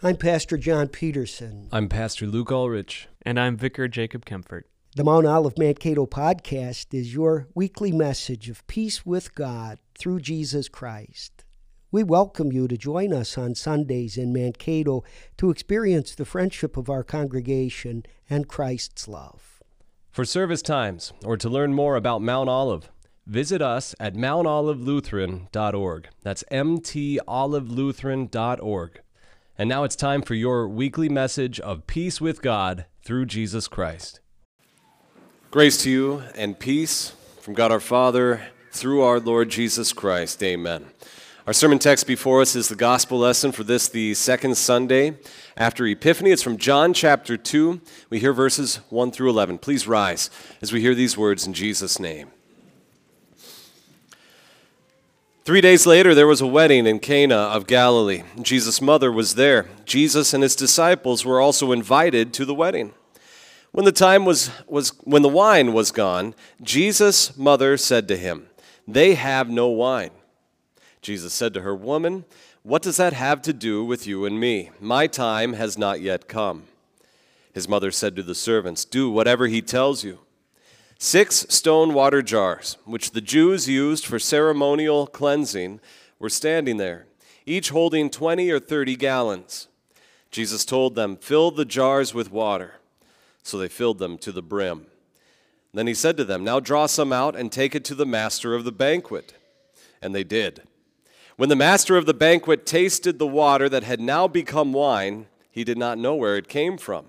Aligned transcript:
I'm 0.00 0.16
Pastor 0.16 0.56
John 0.56 0.86
Peterson. 0.86 1.68
I'm 1.72 1.88
Pastor 1.88 2.24
Luke 2.24 2.52
Ulrich. 2.52 3.08
And 3.22 3.40
I'm 3.40 3.56
Vicar 3.56 3.88
Jacob 3.88 4.24
Kempfert. 4.24 4.62
The 4.94 5.02
Mount 5.02 5.26
Olive 5.26 5.58
Mankato 5.58 6.06
podcast 6.06 6.94
is 6.94 7.12
your 7.12 7.48
weekly 7.52 7.90
message 7.90 8.48
of 8.48 8.64
peace 8.68 9.04
with 9.04 9.34
God 9.34 9.80
through 9.98 10.20
Jesus 10.20 10.68
Christ. 10.68 11.42
We 11.90 12.04
welcome 12.04 12.52
you 12.52 12.68
to 12.68 12.76
join 12.76 13.12
us 13.12 13.36
on 13.36 13.56
Sundays 13.56 14.16
in 14.16 14.32
Mankato 14.32 15.02
to 15.36 15.50
experience 15.50 16.14
the 16.14 16.24
friendship 16.24 16.76
of 16.76 16.88
our 16.88 17.02
congregation 17.02 18.04
and 18.30 18.46
Christ's 18.46 19.08
love. 19.08 19.60
For 20.12 20.24
service 20.24 20.62
times 20.62 21.12
or 21.24 21.36
to 21.36 21.48
learn 21.48 21.74
more 21.74 21.96
about 21.96 22.22
Mount 22.22 22.48
Olive, 22.48 22.88
visit 23.26 23.60
us 23.60 23.96
at 23.98 24.14
mountolivelutheran.org. 24.14 26.08
That's 26.22 26.44
mtolivelutheran.org. 26.52 29.00
And 29.60 29.68
now 29.68 29.82
it's 29.82 29.96
time 29.96 30.22
for 30.22 30.34
your 30.34 30.68
weekly 30.68 31.08
message 31.08 31.58
of 31.58 31.88
peace 31.88 32.20
with 32.20 32.42
God 32.42 32.86
through 33.02 33.26
Jesus 33.26 33.66
Christ. 33.66 34.20
Grace 35.50 35.82
to 35.82 35.90
you 35.90 36.22
and 36.36 36.56
peace 36.56 37.12
from 37.40 37.54
God 37.54 37.72
our 37.72 37.80
Father 37.80 38.40
through 38.70 39.02
our 39.02 39.18
Lord 39.18 39.48
Jesus 39.48 39.92
Christ. 39.92 40.40
Amen. 40.44 40.86
Our 41.44 41.52
sermon 41.52 41.80
text 41.80 42.06
before 42.06 42.40
us 42.40 42.54
is 42.54 42.68
the 42.68 42.76
gospel 42.76 43.18
lesson 43.18 43.50
for 43.50 43.64
this, 43.64 43.88
the 43.88 44.14
second 44.14 44.56
Sunday 44.56 45.18
after 45.56 45.84
Epiphany. 45.86 46.30
It's 46.30 46.42
from 46.42 46.56
John 46.56 46.94
chapter 46.94 47.36
2. 47.36 47.80
We 48.10 48.20
hear 48.20 48.32
verses 48.32 48.76
1 48.90 49.10
through 49.10 49.30
11. 49.30 49.58
Please 49.58 49.88
rise 49.88 50.30
as 50.62 50.72
we 50.72 50.82
hear 50.82 50.94
these 50.94 51.18
words 51.18 51.48
in 51.48 51.52
Jesus' 51.52 51.98
name. 51.98 52.30
Three 55.48 55.62
days 55.62 55.86
later, 55.86 56.14
there 56.14 56.26
was 56.26 56.42
a 56.42 56.46
wedding 56.46 56.86
in 56.86 56.98
Cana 56.98 57.34
of 57.34 57.66
Galilee. 57.66 58.22
Jesus' 58.42 58.82
mother 58.82 59.10
was 59.10 59.34
there. 59.34 59.64
Jesus 59.86 60.34
and 60.34 60.42
his 60.42 60.54
disciples 60.54 61.24
were 61.24 61.40
also 61.40 61.72
invited 61.72 62.34
to 62.34 62.44
the 62.44 62.54
wedding. 62.54 62.92
When 63.72 63.86
the 63.86 63.90
time 63.90 64.26
was, 64.26 64.50
was 64.66 64.90
when 65.04 65.22
the 65.22 65.28
wine 65.30 65.72
was 65.72 65.90
gone, 65.90 66.34
Jesus' 66.60 67.34
mother 67.34 67.78
said 67.78 68.08
to 68.08 68.18
him, 68.18 68.48
They 68.86 69.14
have 69.14 69.48
no 69.48 69.68
wine. 69.68 70.10
Jesus 71.00 71.32
said 71.32 71.54
to 71.54 71.62
her, 71.62 71.74
Woman, 71.74 72.26
what 72.62 72.82
does 72.82 72.98
that 72.98 73.14
have 73.14 73.40
to 73.40 73.54
do 73.54 73.82
with 73.82 74.06
you 74.06 74.26
and 74.26 74.38
me? 74.38 74.68
My 74.78 75.06
time 75.06 75.54
has 75.54 75.78
not 75.78 76.02
yet 76.02 76.28
come. 76.28 76.64
His 77.54 77.66
mother 77.66 77.90
said 77.90 78.16
to 78.16 78.22
the 78.22 78.34
servants, 78.34 78.84
Do 78.84 79.08
whatever 79.08 79.46
he 79.46 79.62
tells 79.62 80.04
you. 80.04 80.18
Six 81.00 81.46
stone 81.48 81.94
water 81.94 82.22
jars, 82.22 82.76
which 82.84 83.12
the 83.12 83.20
Jews 83.20 83.68
used 83.68 84.04
for 84.04 84.18
ceremonial 84.18 85.06
cleansing, 85.06 85.78
were 86.18 86.28
standing 86.28 86.76
there, 86.76 87.06
each 87.46 87.70
holding 87.70 88.10
20 88.10 88.50
or 88.50 88.58
30 88.58 88.96
gallons. 88.96 89.68
Jesus 90.32 90.64
told 90.64 90.96
them, 90.96 91.16
Fill 91.16 91.52
the 91.52 91.64
jars 91.64 92.14
with 92.14 92.32
water. 92.32 92.74
So 93.44 93.58
they 93.58 93.68
filled 93.68 94.00
them 94.00 94.18
to 94.18 94.32
the 94.32 94.42
brim. 94.42 94.86
Then 95.72 95.86
he 95.86 95.94
said 95.94 96.16
to 96.16 96.24
them, 96.24 96.42
Now 96.42 96.58
draw 96.58 96.86
some 96.86 97.12
out 97.12 97.36
and 97.36 97.52
take 97.52 97.76
it 97.76 97.84
to 97.84 97.94
the 97.94 98.04
master 98.04 98.56
of 98.56 98.64
the 98.64 98.72
banquet. 98.72 99.34
And 100.02 100.12
they 100.12 100.24
did. 100.24 100.62
When 101.36 101.48
the 101.48 101.54
master 101.54 101.96
of 101.96 102.06
the 102.06 102.14
banquet 102.14 102.66
tasted 102.66 103.20
the 103.20 103.26
water 103.26 103.68
that 103.68 103.84
had 103.84 104.00
now 104.00 104.26
become 104.26 104.72
wine, 104.72 105.26
he 105.52 105.62
did 105.62 105.78
not 105.78 105.96
know 105.96 106.16
where 106.16 106.36
it 106.36 106.48
came 106.48 106.76
from, 106.76 107.06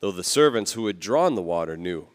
though 0.00 0.10
the 0.10 0.24
servants 0.24 0.72
who 0.72 0.88
had 0.88 0.98
drawn 0.98 1.36
the 1.36 1.42
water 1.42 1.76
knew. 1.76 2.08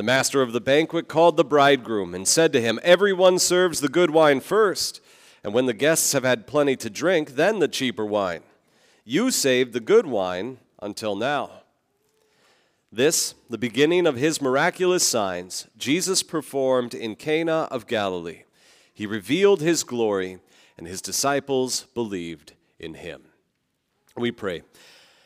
The 0.00 0.04
master 0.04 0.40
of 0.40 0.54
the 0.54 0.62
banquet 0.62 1.08
called 1.08 1.36
the 1.36 1.44
bridegroom 1.44 2.14
and 2.14 2.26
said 2.26 2.54
to 2.54 2.60
him, 2.62 2.80
Everyone 2.82 3.38
serves 3.38 3.82
the 3.82 3.88
good 3.90 4.10
wine 4.10 4.40
first, 4.40 5.02
and 5.44 5.52
when 5.52 5.66
the 5.66 5.74
guests 5.74 6.12
have 6.12 6.24
had 6.24 6.46
plenty 6.46 6.74
to 6.76 6.88
drink, 6.88 7.32
then 7.32 7.58
the 7.58 7.68
cheaper 7.68 8.06
wine. 8.06 8.40
You 9.04 9.30
saved 9.30 9.74
the 9.74 9.78
good 9.78 10.06
wine 10.06 10.56
until 10.80 11.16
now. 11.16 11.50
This, 12.90 13.34
the 13.50 13.58
beginning 13.58 14.06
of 14.06 14.16
his 14.16 14.40
miraculous 14.40 15.06
signs, 15.06 15.66
Jesus 15.76 16.22
performed 16.22 16.94
in 16.94 17.14
Cana 17.14 17.68
of 17.70 17.86
Galilee. 17.86 18.44
He 18.94 19.04
revealed 19.04 19.60
his 19.60 19.84
glory, 19.84 20.38
and 20.78 20.86
his 20.86 21.02
disciples 21.02 21.82
believed 21.92 22.54
in 22.78 22.94
him. 22.94 23.20
We 24.16 24.32
pray. 24.32 24.62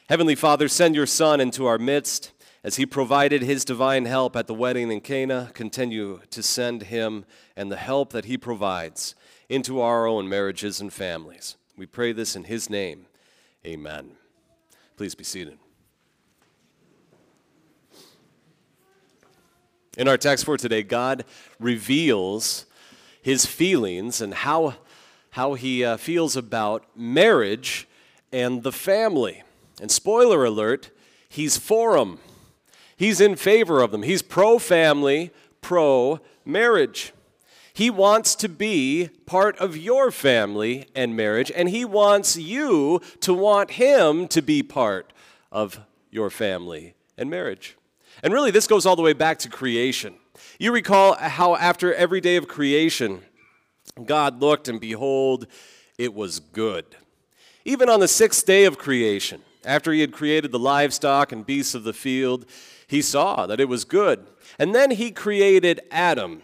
Heavenly 0.09 0.35
Father, 0.35 0.67
send 0.67 0.97
your 0.97 1.07
Son 1.07 1.41
into 1.41 1.65
our 1.67 1.79
midst 1.79 2.33
as 2.65 2.77
he 2.77 2.87
provided 2.87 3.43
his 3.43 3.63
divine 3.63 4.07
help 4.07 4.35
at 4.35 4.47
the 4.47 4.55
wedding 4.55 4.91
in 4.91 5.03
Cana, 5.03 5.51
continue 5.53 6.21
to 6.31 6.43
send 6.43 6.85
him 6.85 7.27
and 7.55 7.71
the 7.71 7.77
help 7.77 8.11
that 8.15 8.25
he 8.25 8.39
provides 8.39 9.15
into 9.51 9.83
our 9.83 10.07
own 10.07 10.31
marriages 10.31 10.81
and 10.81 10.91
families. 10.91 11.57
We 11.77 11.85
pray 11.85 12.13
this 12.13 12.35
in 12.35 12.45
his 12.45 12.71
name. 12.71 13.05
Amen. 13.67 14.13
Please 14.97 15.15
be 15.15 15.25
seated. 15.25 15.59
In 19.99 20.09
our 20.09 20.17
text 20.17 20.47
for 20.47 20.57
today, 20.57 20.83
God 20.83 21.27
reveals 21.61 22.65
his 23.21 23.45
feelings 23.45 24.23
and 24.23 24.33
how, 24.33 24.77
how 25.31 25.53
he 25.53 25.85
uh, 25.85 25.99
feels 25.99 26.35
about 26.35 26.85
marriage 26.97 27.87
and 28.33 28.63
the 28.63 28.73
family. 28.73 29.43
And 29.83 29.91
spoiler 29.91 30.47
alert, 30.47 30.91
he's 31.29 31.59
for 31.59 31.99
them. 31.99 32.21
He's 32.97 33.21
in 33.21 33.37
favor 33.37 33.83
of 33.83 33.91
them. 33.91 34.03
He's 34.03 34.23
pro 34.23 34.59
family, 34.59 35.31
pro 35.61 36.21
marriage. 36.45 37.13
He 37.73 37.91
wants 37.91 38.37
to 38.37 38.49
be 38.49 39.11
part 39.27 39.59
of 39.59 39.77
your 39.77 40.13
family 40.13 40.87
and 40.95 41.17
marriage, 41.17 41.51
and 41.55 41.69
he 41.69 41.85
wants 41.85 42.37
you 42.37 43.01
to 43.21 43.35
want 43.35 43.73
him 43.73 44.29
to 44.29 44.41
be 44.41 44.63
part 44.63 45.13
of 45.51 45.81
your 46.11 46.31
family 46.31 46.95
and 47.19 47.29
marriage. 47.29 47.77
And 48.23 48.33
really, 48.33 48.53
this 48.53 48.69
goes 48.69 48.87
all 48.87 48.95
the 48.95 49.03
way 49.03 49.13
back 49.13 49.41
to 49.41 49.49
creation. 49.49 50.15
You 50.61 50.73
recall 50.73 51.15
how, 51.15 51.57
after 51.57 51.93
every 51.93 52.21
day 52.21 52.37
of 52.37 52.47
creation, 52.47 53.23
God 54.05 54.41
looked 54.41 54.69
and 54.69 54.81
behold, 54.81 55.49
it 55.99 56.15
was 56.15 56.39
good. 56.39 56.85
Even 57.65 57.89
on 57.89 57.99
the 57.99 58.09
sixth 58.09 58.47
day 58.47 58.67
of 58.67 58.79
creation, 58.79 59.43
after 59.65 59.93
he 59.93 60.01
had 60.01 60.13
created 60.13 60.53
the 60.53 60.59
livestock 60.59 61.33
and 61.33 61.45
beasts 61.45 61.75
of 61.75 61.85
the 61.85 61.93
field, 61.93 62.47
he 62.95 63.03
saw 63.03 63.45
that 63.47 63.59
it 63.59 63.69
was 63.69 63.85
good. 63.85 64.25
And 64.57 64.73
then 64.73 64.93
he 64.93 65.11
created 65.11 65.81
Adam. 65.91 66.43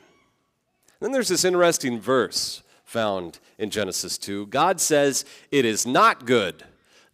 Then 0.98 1.12
there's 1.12 1.28
this 1.28 1.44
interesting 1.44 2.00
verse 2.00 2.64
found 2.84 3.38
in 3.56 3.70
Genesis 3.70 4.18
2. 4.18 4.48
God 4.48 4.80
says, 4.80 5.24
It 5.52 5.64
is 5.64 5.86
not 5.86 6.26
good 6.26 6.64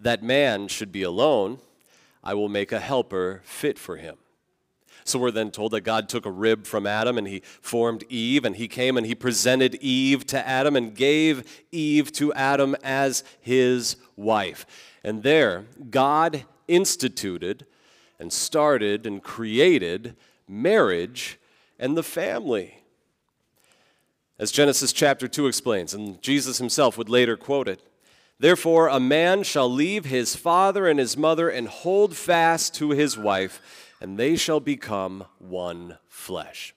that 0.01 0.23
man 0.23 0.69
should 0.69 0.91
be 0.91 1.03
alone. 1.03 1.59
I 2.25 2.33
will 2.33 2.49
make 2.49 2.73
a 2.73 2.81
helper 2.81 3.43
fit 3.45 3.79
for 3.79 3.99
him. 3.99 4.17
So 5.05 5.19
we're 5.19 5.31
then 5.31 5.51
told 5.51 5.73
that 5.73 5.83
God 5.83 6.09
took 6.09 6.25
a 6.25 6.31
rib 6.31 6.65
from 6.65 6.87
Adam 6.87 7.19
and 7.19 7.29
he 7.29 7.43
formed 7.61 8.05
Eve, 8.09 8.47
and 8.47 8.57
he 8.57 8.69
came 8.69 8.97
and 8.97 9.07
he 9.07 9.15
presented 9.15 9.75
Eve 9.77 10.27
to 10.29 10.49
Adam 10.49 10.77
and 10.77 10.95
gave 10.95 11.63
Eve 11.71 12.11
to 12.13 12.33
Adam 12.33 12.75
as 12.83 13.23
his 13.43 13.97
wife. 14.17 14.65
And 15.05 15.23
there, 15.23 15.67
God 15.91 16.47
instituted 16.67 17.67
and 18.19 18.33
started 18.33 19.07
and 19.07 19.23
created 19.23 20.17
marriage 20.49 21.39
and 21.79 21.97
the 21.97 22.03
family. 22.03 22.79
As 24.39 24.53
Genesis 24.53 24.93
chapter 24.93 25.29
2 25.29 25.47
explains, 25.47 25.95
and 25.95 26.21
Jesus 26.21 26.59
himself 26.59 26.99
would 26.99 27.09
later 27.09 27.37
quote 27.37 27.69
it 27.69 27.81
Therefore, 28.39 28.89
a 28.89 29.01
man 29.01 29.43
shall 29.43 29.71
leave 29.71 30.05
his 30.05 30.37
father 30.37 30.87
and 30.87 30.99
his 30.99 31.17
mother 31.17 31.49
and 31.49 31.69
hold 31.69 32.15
fast 32.15 32.75
to 32.75 32.91
his 32.91 33.17
wife, 33.17 33.95
and 34.01 34.19
they 34.19 34.37
shall 34.37 34.61
become 34.61 35.25
one 35.39 35.97
flesh. 36.07 36.75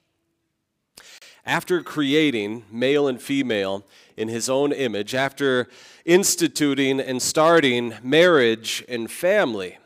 After 1.44 1.82
creating 1.82 2.64
male 2.70 3.08
and 3.08 3.20
female 3.20 3.84
in 4.16 4.28
his 4.28 4.48
own 4.48 4.72
image, 4.72 5.14
after 5.14 5.68
instituting 6.06 6.98
and 6.98 7.20
starting 7.20 7.94
marriage 8.02 8.82
and 8.88 9.10
family, 9.10 9.76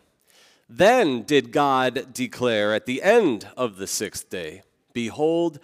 then 0.69 1.23
did 1.23 1.53
God 1.53 2.13
declare 2.13 2.75
at 2.75 2.87
the 2.87 3.03
end 3.03 3.49
of 3.57 3.77
the 3.77 3.87
sixth 3.87 4.31
day, 4.31 4.63
Behold, 4.93 5.59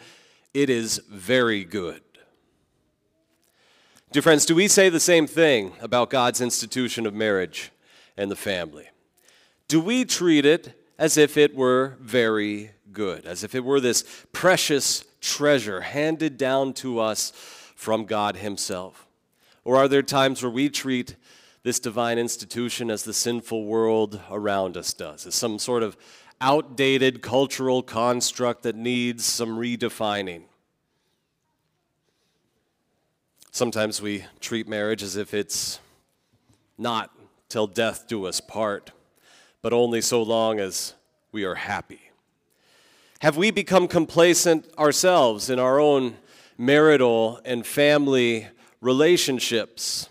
it 0.52 0.68
is 0.68 1.00
very 1.08 1.64
good. 1.64 2.02
Dear 4.12 4.22
friends, 4.22 4.44
do 4.44 4.56
we 4.56 4.66
say 4.66 4.88
the 4.88 4.98
same 4.98 5.28
thing 5.28 5.72
about 5.80 6.10
God's 6.10 6.40
institution 6.40 7.06
of 7.06 7.14
marriage 7.14 7.70
and 8.16 8.28
the 8.28 8.36
family? 8.36 8.88
Do 9.68 9.80
we 9.80 10.04
treat 10.04 10.44
it 10.44 10.76
as 10.98 11.16
if 11.16 11.36
it 11.36 11.54
were 11.54 11.96
very 12.00 12.72
good, 12.92 13.24
as 13.24 13.44
if 13.44 13.54
it 13.54 13.64
were 13.64 13.78
this 13.78 14.04
precious 14.32 15.04
treasure 15.20 15.82
handed 15.82 16.36
down 16.36 16.72
to 16.72 16.98
us 16.98 17.32
from 17.76 18.04
God 18.04 18.36
Himself? 18.36 19.06
Or 19.64 19.76
are 19.76 19.86
there 19.86 20.02
times 20.02 20.42
where 20.42 20.50
we 20.50 20.68
treat 20.68 21.14
this 21.62 21.78
divine 21.78 22.18
institution 22.18 22.90
as 22.90 23.02
the 23.02 23.12
sinful 23.12 23.64
world 23.64 24.20
around 24.30 24.76
us 24.76 24.92
does, 24.92 25.26
as 25.26 25.34
some 25.34 25.58
sort 25.58 25.82
of 25.82 25.96
outdated 26.40 27.20
cultural 27.20 27.82
construct 27.82 28.62
that 28.62 28.74
needs 28.74 29.24
some 29.24 29.58
redefining. 29.58 30.42
Sometimes 33.50 34.00
we 34.00 34.24
treat 34.40 34.68
marriage 34.68 35.02
as 35.02 35.16
if 35.16 35.34
it's 35.34 35.80
not 36.78 37.10
till 37.48 37.66
death 37.66 38.06
do 38.06 38.24
us 38.24 38.40
part, 38.40 38.92
but 39.60 39.72
only 39.72 40.00
so 40.00 40.22
long 40.22 40.60
as 40.60 40.94
we 41.32 41.44
are 41.44 41.56
happy. 41.56 42.10
Have 43.20 43.36
we 43.36 43.50
become 43.50 43.86
complacent 43.86 44.66
ourselves 44.78 45.50
in 45.50 45.58
our 45.58 45.78
own 45.78 46.16
marital 46.56 47.40
and 47.44 47.66
family 47.66 48.48
relationships? 48.80 50.08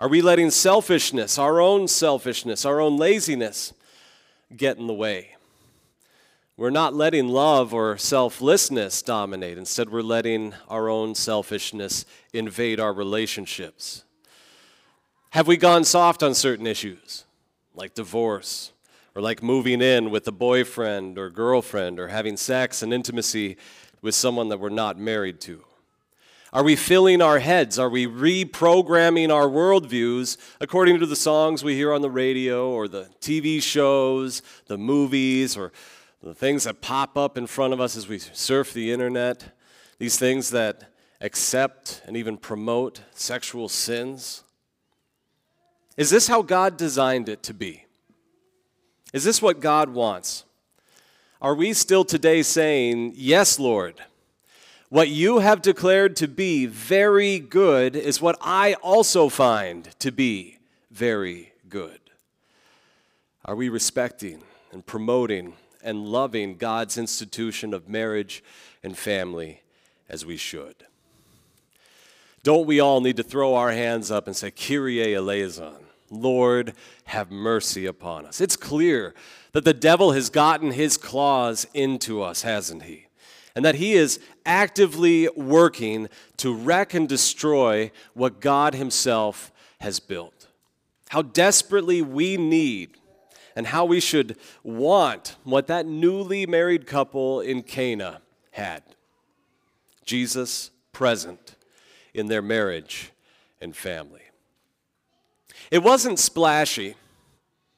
Are 0.00 0.08
we 0.08 0.22
letting 0.22 0.50
selfishness, 0.50 1.38
our 1.38 1.60
own 1.60 1.86
selfishness, 1.86 2.64
our 2.64 2.80
own 2.80 2.96
laziness, 2.96 3.72
get 4.56 4.76
in 4.76 4.88
the 4.88 4.94
way? 4.94 5.36
We're 6.56 6.70
not 6.70 6.94
letting 6.94 7.28
love 7.28 7.72
or 7.72 7.96
selflessness 7.96 9.02
dominate. 9.02 9.56
Instead, 9.56 9.90
we're 9.90 10.02
letting 10.02 10.54
our 10.68 10.88
own 10.88 11.14
selfishness 11.14 12.06
invade 12.32 12.80
our 12.80 12.92
relationships. 12.92 14.04
Have 15.30 15.46
we 15.46 15.56
gone 15.56 15.84
soft 15.84 16.24
on 16.24 16.34
certain 16.34 16.66
issues, 16.66 17.24
like 17.74 17.94
divorce, 17.94 18.72
or 19.14 19.22
like 19.22 19.44
moving 19.44 19.80
in 19.80 20.10
with 20.10 20.26
a 20.26 20.32
boyfriend 20.32 21.18
or 21.18 21.30
girlfriend, 21.30 22.00
or 22.00 22.08
having 22.08 22.36
sex 22.36 22.82
and 22.82 22.92
intimacy 22.92 23.56
with 24.02 24.16
someone 24.16 24.48
that 24.48 24.58
we're 24.58 24.70
not 24.70 24.98
married 24.98 25.40
to? 25.42 25.64
Are 26.54 26.62
we 26.62 26.76
filling 26.76 27.20
our 27.20 27.40
heads? 27.40 27.80
Are 27.80 27.88
we 27.88 28.06
reprogramming 28.06 29.34
our 29.34 29.48
worldviews 29.48 30.36
according 30.60 31.00
to 31.00 31.06
the 31.06 31.16
songs 31.16 31.64
we 31.64 31.74
hear 31.74 31.92
on 31.92 32.00
the 32.00 32.08
radio, 32.08 32.70
or 32.70 32.86
the 32.86 33.10
TV 33.20 33.60
shows, 33.60 34.40
the 34.68 34.78
movies, 34.78 35.56
or 35.56 35.72
the 36.22 36.32
things 36.32 36.62
that 36.62 36.80
pop 36.80 37.18
up 37.18 37.36
in 37.36 37.48
front 37.48 37.72
of 37.72 37.80
us 37.80 37.96
as 37.96 38.06
we 38.06 38.20
surf 38.20 38.72
the 38.72 38.92
internet, 38.92 39.56
these 39.98 40.16
things 40.16 40.50
that 40.50 40.92
accept 41.20 42.02
and 42.06 42.16
even 42.16 42.36
promote 42.36 43.00
sexual 43.10 43.68
sins? 43.68 44.44
Is 45.96 46.08
this 46.08 46.28
how 46.28 46.40
God 46.40 46.76
designed 46.76 47.28
it 47.28 47.42
to 47.42 47.52
be? 47.52 47.84
Is 49.12 49.24
this 49.24 49.42
what 49.42 49.58
God 49.58 49.90
wants? 49.90 50.44
Are 51.42 51.56
we 51.56 51.72
still 51.72 52.04
today 52.04 52.42
saying, 52.42 53.14
Yes, 53.16 53.58
Lord? 53.58 54.00
What 54.94 55.08
you 55.08 55.40
have 55.40 55.60
declared 55.60 56.14
to 56.18 56.28
be 56.28 56.66
very 56.66 57.40
good 57.40 57.96
is 57.96 58.22
what 58.22 58.38
I 58.40 58.74
also 58.74 59.28
find 59.28 59.90
to 59.98 60.12
be 60.12 60.58
very 60.92 61.52
good. 61.68 61.98
Are 63.44 63.56
we 63.56 63.68
respecting 63.68 64.44
and 64.70 64.86
promoting 64.86 65.54
and 65.82 66.06
loving 66.06 66.54
God's 66.54 66.96
institution 66.96 67.74
of 67.74 67.88
marriage 67.88 68.44
and 68.84 68.96
family 68.96 69.62
as 70.08 70.24
we 70.24 70.36
should. 70.36 70.76
Don't 72.44 72.64
we 72.64 72.78
all 72.78 73.00
need 73.00 73.16
to 73.16 73.24
throw 73.24 73.56
our 73.56 73.72
hands 73.72 74.12
up 74.12 74.28
and 74.28 74.36
say, 74.36 74.52
Kyrie 74.52 75.12
eleison, 75.12 75.74
Lord, 76.08 76.72
have 77.06 77.32
mercy 77.32 77.84
upon 77.84 78.26
us? 78.26 78.40
It's 78.40 78.56
clear 78.56 79.12
that 79.54 79.64
the 79.64 79.74
devil 79.74 80.12
has 80.12 80.30
gotten 80.30 80.70
his 80.70 80.96
claws 80.96 81.66
into 81.74 82.22
us, 82.22 82.42
hasn't 82.42 82.84
he? 82.84 83.03
And 83.56 83.64
that 83.64 83.76
he 83.76 83.94
is 83.94 84.18
actively 84.44 85.28
working 85.36 86.08
to 86.38 86.54
wreck 86.54 86.92
and 86.94 87.08
destroy 87.08 87.92
what 88.12 88.40
God 88.40 88.74
himself 88.74 89.52
has 89.80 90.00
built. 90.00 90.48
How 91.10 91.22
desperately 91.22 92.02
we 92.02 92.36
need 92.36 92.96
and 93.54 93.68
how 93.68 93.84
we 93.84 94.00
should 94.00 94.36
want 94.62 95.36
what 95.44 95.68
that 95.68 95.86
newly 95.86 96.46
married 96.46 96.86
couple 96.86 97.40
in 97.40 97.62
Cana 97.62 98.20
had 98.50 98.82
Jesus 100.04 100.70
present 100.92 101.54
in 102.12 102.26
their 102.26 102.42
marriage 102.42 103.12
and 103.60 103.74
family. 103.76 104.22
It 105.70 105.82
wasn't 105.82 106.18
splashy. 106.18 106.94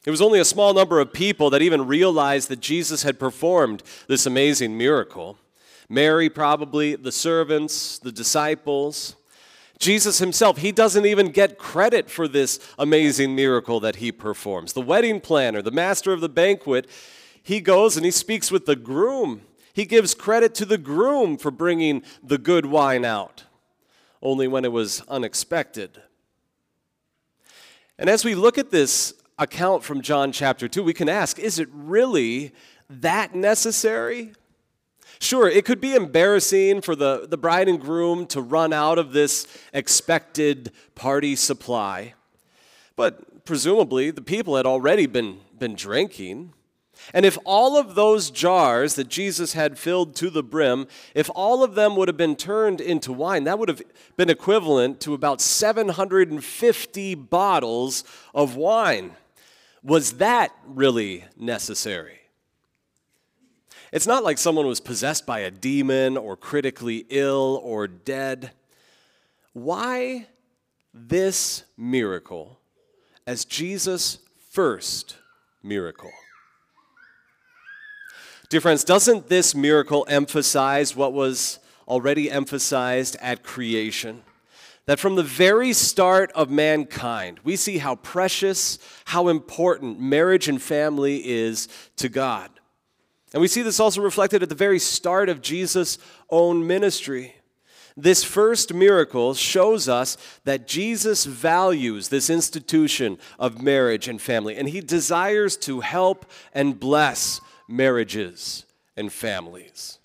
It 0.05 0.11
was 0.11 0.21
only 0.21 0.39
a 0.39 0.45
small 0.45 0.75
number 0.75 1.01
of 1.01 1.13
people 1.13 1.51
that 1.51 1.63
even 1.63 1.87
realized 1.87 2.49
that 2.49 2.61
Jesus 2.61 3.03
had 3.03 3.19
performed 3.19 3.83
this 4.07 4.27
amazing 4.27 4.77
miracle. 4.79 5.39
Mary, 5.89 6.29
probably, 6.29 6.97
the 6.97 7.13
servants, 7.13 7.99
the 7.99 8.13
disciples. 8.13 9.17
Jesus 9.79 10.19
himself, 10.19 10.59
he 10.59 10.73
doesn't 10.73 11.07
even 11.07 11.29
get 11.29 11.59
credit 11.59 12.11
for 12.11 12.27
this 12.27 12.59
amazing 12.79 13.37
miracle 13.37 13.79
that 13.81 13.97
he 13.97 14.11
performs. 14.11 14.73
The 14.73 14.81
wedding 14.81 15.21
planner, 15.21 15.63
the 15.63 15.71
master 15.71 16.13
of 16.13 16.21
the 16.21 16.29
banquet, 16.29 16.89
he 17.43 17.61
goes 17.61 17.97
and 17.97 18.05
he 18.05 18.11
speaks 18.11 18.51
with 18.51 18.67
the 18.67 18.77
groom. 18.77 19.43
He 19.73 19.85
gives 19.85 20.15
credit 20.15 20.55
to 20.57 20.65
the 20.65 20.79
groom 20.79 21.37
for 21.37 21.51
bringing 21.51 22.03
the 22.23 22.39
good 22.39 22.67
wine 22.67 23.05
out, 23.05 23.45
only 24.23 24.49
when 24.49 24.65
it 24.65 24.73
was 24.73 25.03
unexpected. 25.03 26.03
And 27.99 28.11
as 28.11 28.25
we 28.25 28.35
look 28.35 28.59
at 28.59 28.71
this 28.71 29.15
account 29.39 29.85
from 29.85 30.01
John 30.01 30.33
chapter 30.33 30.67
2, 30.69 30.83
we 30.83 30.95
can 30.95 31.09
ask 31.09 31.39
is 31.39 31.59
it 31.59 31.69
really 31.71 32.53
that 32.89 33.35
necessary? 33.35 34.33
Sure, 35.19 35.49
it 35.49 35.65
could 35.65 35.81
be 35.81 35.95
embarrassing 35.95 36.81
for 36.83 36.95
the, 36.95 37.27
the 37.29 37.39
bride 37.39 37.69
and 37.69 37.81
groom 37.81 38.27
to 38.27 38.41
run 38.41 38.73
out 38.73 38.99
of 38.99 39.13
this 39.13 39.47
expected 39.73 40.73
party 40.95 41.35
supply, 41.35 42.15
but 42.97 43.45
presumably 43.45 44.11
the 44.11 44.23
people 44.23 44.57
had 44.57 44.67
already 44.67 45.07
been, 45.07 45.41
been 45.59 45.75
drinking. 45.75 46.53
And 47.15 47.25
if 47.25 47.39
all 47.45 47.79
of 47.79 47.95
those 47.95 48.31
jars 48.31 48.95
that 48.95 49.09
Jesus 49.09 49.53
had 49.53 49.79
filled 49.79 50.17
to 50.17 50.31
the 50.31 50.43
brim, 50.43 50.87
if 51.15 51.31
all 51.35 51.63
of 51.63 51.75
them 51.75 51.95
would 51.97 52.09
have 52.09 52.17
been 52.17 52.37
turned 52.37 52.81
into 52.81 53.13
wine, 53.13 53.45
that 53.45 53.59
would 53.59 53.69
have 53.69 53.83
been 54.17 54.31
equivalent 54.31 55.01
to 55.01 55.15
about 55.15 55.41
750 55.41 57.15
bottles 57.15 58.05
of 58.35 58.57
wine. 58.57 59.13
Was 59.83 60.15
that 60.15 60.53
really 60.67 61.25
necessary? 61.39 62.26
It's 63.97 64.07
not 64.07 64.25
like 64.25 64.37
someone 64.37 64.67
was 64.67 64.79
possessed 64.79 65.25
by 65.25 65.39
a 65.39 65.51
demon 65.51 66.19
or 66.19 66.37
critically 66.37 67.07
ill 67.09 67.63
or 67.65 67.89
dead. 67.89 68.51
Why 69.55 70.27
this 70.93 71.65
miracle 71.79 72.61
as 73.27 73.47
Jesus' 73.47 74.19
first 74.51 75.17
miracle? 75.63 76.11
Dear 78.51 78.61
friends, 78.61 78.85
doesn't 78.85 79.31
this 79.31 79.55
miracle 79.55 80.05
emphasize 80.11 80.95
what 80.95 81.15
was 81.15 81.59
already 81.89 82.31
emphasized 82.31 83.17
at 83.23 83.43
creation? 83.43 84.25
That 84.85 85.01
from 85.01 85.15
the 85.15 85.23
very 85.23 85.73
start 85.73 86.31
of 86.33 86.51
mankind, 86.51 87.41
we 87.45 87.57
see 87.57 87.79
how 87.79 87.95
precious, 87.95 88.79
how 89.07 89.29
important 89.29 89.99
marriage 89.99 90.49
and 90.49 90.61
family 90.61 91.27
is 91.27 91.67
to 91.97 92.11
God. 92.11 92.51
And 93.37 93.43
we 93.43 93.49
see 93.49 93.61
this 93.61 93.81
also 93.81 94.01
reflected 94.01 94.43
at 94.43 94.49
the 94.49 94.55
very 94.55 94.79
start 94.79 95.29
of 95.29 95.43
Jesus' 95.43 95.99
own 96.31 96.67
ministry. 96.67 97.35
This 97.95 98.25
first 98.25 98.73
miracle 98.73 99.35
shows 99.35 99.91
us 99.91 100.17
that 100.45 100.67
Jesus 100.67 101.27
values 101.27 102.09
this 102.09 102.31
institution 102.31 103.19
of 103.39 103.61
marriage 103.61 104.09
and 104.09 104.23
family, 104.23 104.57
and 104.57 104.71
he 104.71 104.81
desires 104.81 105.59
to 105.59 105.81
help 105.81 106.25
and 106.55 106.81
bless 106.81 107.43
marriages 107.69 108.65
and 108.97 109.13
families. 109.13 109.99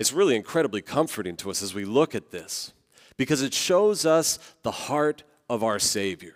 It's 0.00 0.12
really 0.12 0.34
incredibly 0.34 0.82
comforting 0.82 1.36
to 1.36 1.50
us 1.52 1.62
as 1.62 1.74
we 1.74 1.84
look 1.84 2.16
at 2.16 2.32
this 2.32 2.72
because 3.16 3.40
it 3.40 3.54
shows 3.54 4.04
us 4.04 4.40
the 4.64 4.72
heart 4.72 5.22
of 5.48 5.62
our 5.62 5.78
Savior. 5.78 6.34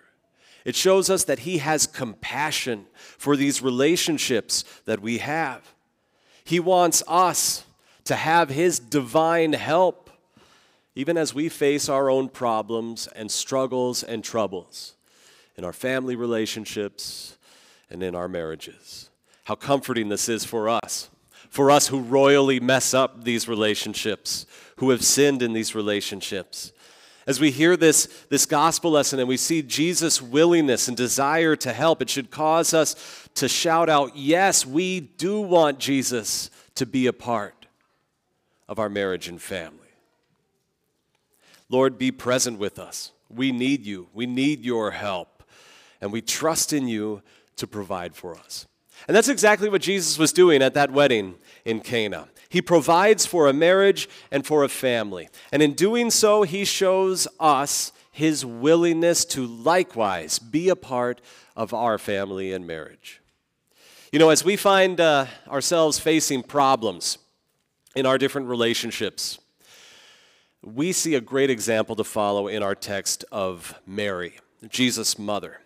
It 0.64 0.74
shows 0.74 1.08
us 1.08 1.24
that 1.24 1.40
He 1.40 1.58
has 1.58 1.86
compassion 1.86 2.86
for 3.16 3.36
these 3.36 3.62
relationships 3.62 4.64
that 4.84 5.00
we 5.00 5.18
have. 5.18 5.74
He 6.44 6.60
wants 6.60 7.02
us 7.06 7.64
to 8.04 8.16
have 8.16 8.50
His 8.50 8.78
divine 8.78 9.52
help, 9.52 10.10
even 10.94 11.16
as 11.16 11.34
we 11.34 11.48
face 11.48 11.88
our 11.88 12.10
own 12.10 12.28
problems 12.28 13.06
and 13.14 13.30
struggles 13.30 14.02
and 14.02 14.24
troubles 14.24 14.94
in 15.56 15.64
our 15.64 15.72
family 15.72 16.16
relationships 16.16 17.36
and 17.90 18.02
in 18.02 18.14
our 18.14 18.28
marriages. 18.28 19.10
How 19.44 19.54
comforting 19.54 20.08
this 20.08 20.28
is 20.28 20.44
for 20.44 20.68
us, 20.68 21.10
for 21.48 21.70
us 21.70 21.88
who 21.88 22.00
royally 22.00 22.60
mess 22.60 22.92
up 22.94 23.24
these 23.24 23.48
relationships, 23.48 24.46
who 24.76 24.90
have 24.90 25.04
sinned 25.04 25.42
in 25.42 25.52
these 25.54 25.74
relationships 25.74 26.72
as 27.28 27.38
we 27.38 27.50
hear 27.50 27.76
this, 27.76 28.06
this 28.30 28.46
gospel 28.46 28.90
lesson 28.90 29.20
and 29.20 29.28
we 29.28 29.36
see 29.36 29.60
Jesus' 29.60 30.22
willingness 30.22 30.88
and 30.88 30.96
desire 30.96 31.54
to 31.56 31.74
help, 31.74 32.00
it 32.00 32.08
should 32.08 32.30
cause 32.30 32.72
us 32.72 33.28
to 33.34 33.48
shout 33.48 33.90
out, 33.90 34.16
Yes, 34.16 34.64
we 34.64 35.00
do 35.00 35.42
want 35.42 35.78
Jesus 35.78 36.48
to 36.76 36.86
be 36.86 37.06
a 37.06 37.12
part 37.12 37.66
of 38.66 38.78
our 38.78 38.88
marriage 38.88 39.28
and 39.28 39.40
family. 39.40 39.90
Lord, 41.68 41.98
be 41.98 42.10
present 42.10 42.58
with 42.58 42.78
us. 42.78 43.12
We 43.28 43.52
need 43.52 43.84
you, 43.84 44.08
we 44.14 44.24
need 44.24 44.64
your 44.64 44.90
help, 44.92 45.42
and 46.00 46.10
we 46.10 46.22
trust 46.22 46.72
in 46.72 46.88
you 46.88 47.20
to 47.56 47.66
provide 47.66 48.14
for 48.14 48.38
us. 48.38 48.66
And 49.06 49.16
that's 49.16 49.28
exactly 49.28 49.68
what 49.68 49.82
Jesus 49.82 50.18
was 50.18 50.32
doing 50.32 50.62
at 50.62 50.74
that 50.74 50.90
wedding 50.90 51.36
in 51.64 51.80
Cana. 51.80 52.28
He 52.48 52.62
provides 52.62 53.26
for 53.26 53.46
a 53.46 53.52
marriage 53.52 54.08
and 54.30 54.46
for 54.46 54.64
a 54.64 54.68
family. 54.68 55.28
And 55.52 55.62
in 55.62 55.74
doing 55.74 56.10
so, 56.10 56.42
he 56.42 56.64
shows 56.64 57.28
us 57.38 57.92
his 58.10 58.44
willingness 58.44 59.24
to 59.26 59.46
likewise 59.46 60.38
be 60.38 60.68
a 60.68 60.76
part 60.76 61.20
of 61.54 61.72
our 61.74 61.98
family 61.98 62.52
and 62.52 62.66
marriage. 62.66 63.20
You 64.10 64.18
know, 64.18 64.30
as 64.30 64.44
we 64.44 64.56
find 64.56 65.00
uh, 65.00 65.26
ourselves 65.46 65.98
facing 65.98 66.42
problems 66.42 67.18
in 67.94 68.06
our 68.06 68.16
different 68.16 68.48
relationships, 68.48 69.38
we 70.62 70.92
see 70.92 71.14
a 71.14 71.20
great 71.20 71.50
example 71.50 71.94
to 71.96 72.04
follow 72.04 72.48
in 72.48 72.62
our 72.62 72.74
text 72.74 73.24
of 73.30 73.74
Mary, 73.86 74.38
Jesus' 74.68 75.18
mother. 75.18 75.60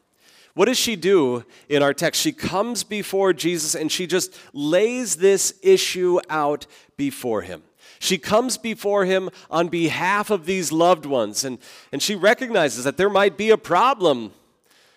What 0.55 0.67
does 0.67 0.79
she 0.79 0.97
do 0.97 1.45
in 1.69 1.83
our 1.83 1.95
text? 1.95 2.21
She 2.21 2.33
comes 2.33 2.85
before 2.85 3.33
Jesus 3.33 3.75
and 3.75 3.91
she 3.91 4.07
just 4.07 4.37
lays 4.53 5.17
this 5.17 5.55
issue 5.63 6.21
out 6.29 6.67
before 6.97 7.43
him. 7.43 7.63
She 7.99 8.19
comes 8.19 8.59
before 8.59 9.05
him 9.05 9.31
on 9.49 9.69
behalf 9.69 10.31
of 10.31 10.45
these 10.45 10.73
loved 10.73 11.07
ones, 11.07 11.45
and, 11.45 11.59
and 11.93 12.03
she 12.03 12.17
recognizes 12.17 12.83
that 12.83 12.97
there 12.97 13.09
might 13.09 13.37
be 13.37 13.51
a 13.51 13.57
problem. 13.57 14.33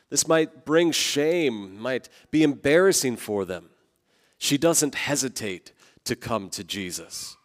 This 0.09 0.27
might 0.27 0.65
bring 0.65 0.91
shame, 0.91 1.79
might 1.79 2.09
be 2.31 2.41
embarrassing 2.41 3.17
for 3.17 3.45
them. 3.45 3.69
She 4.39 4.57
doesn't 4.57 4.95
hesitate 4.95 5.71
to 6.05 6.15
come 6.15 6.49
to 6.49 6.63
Jesus, 6.63 7.37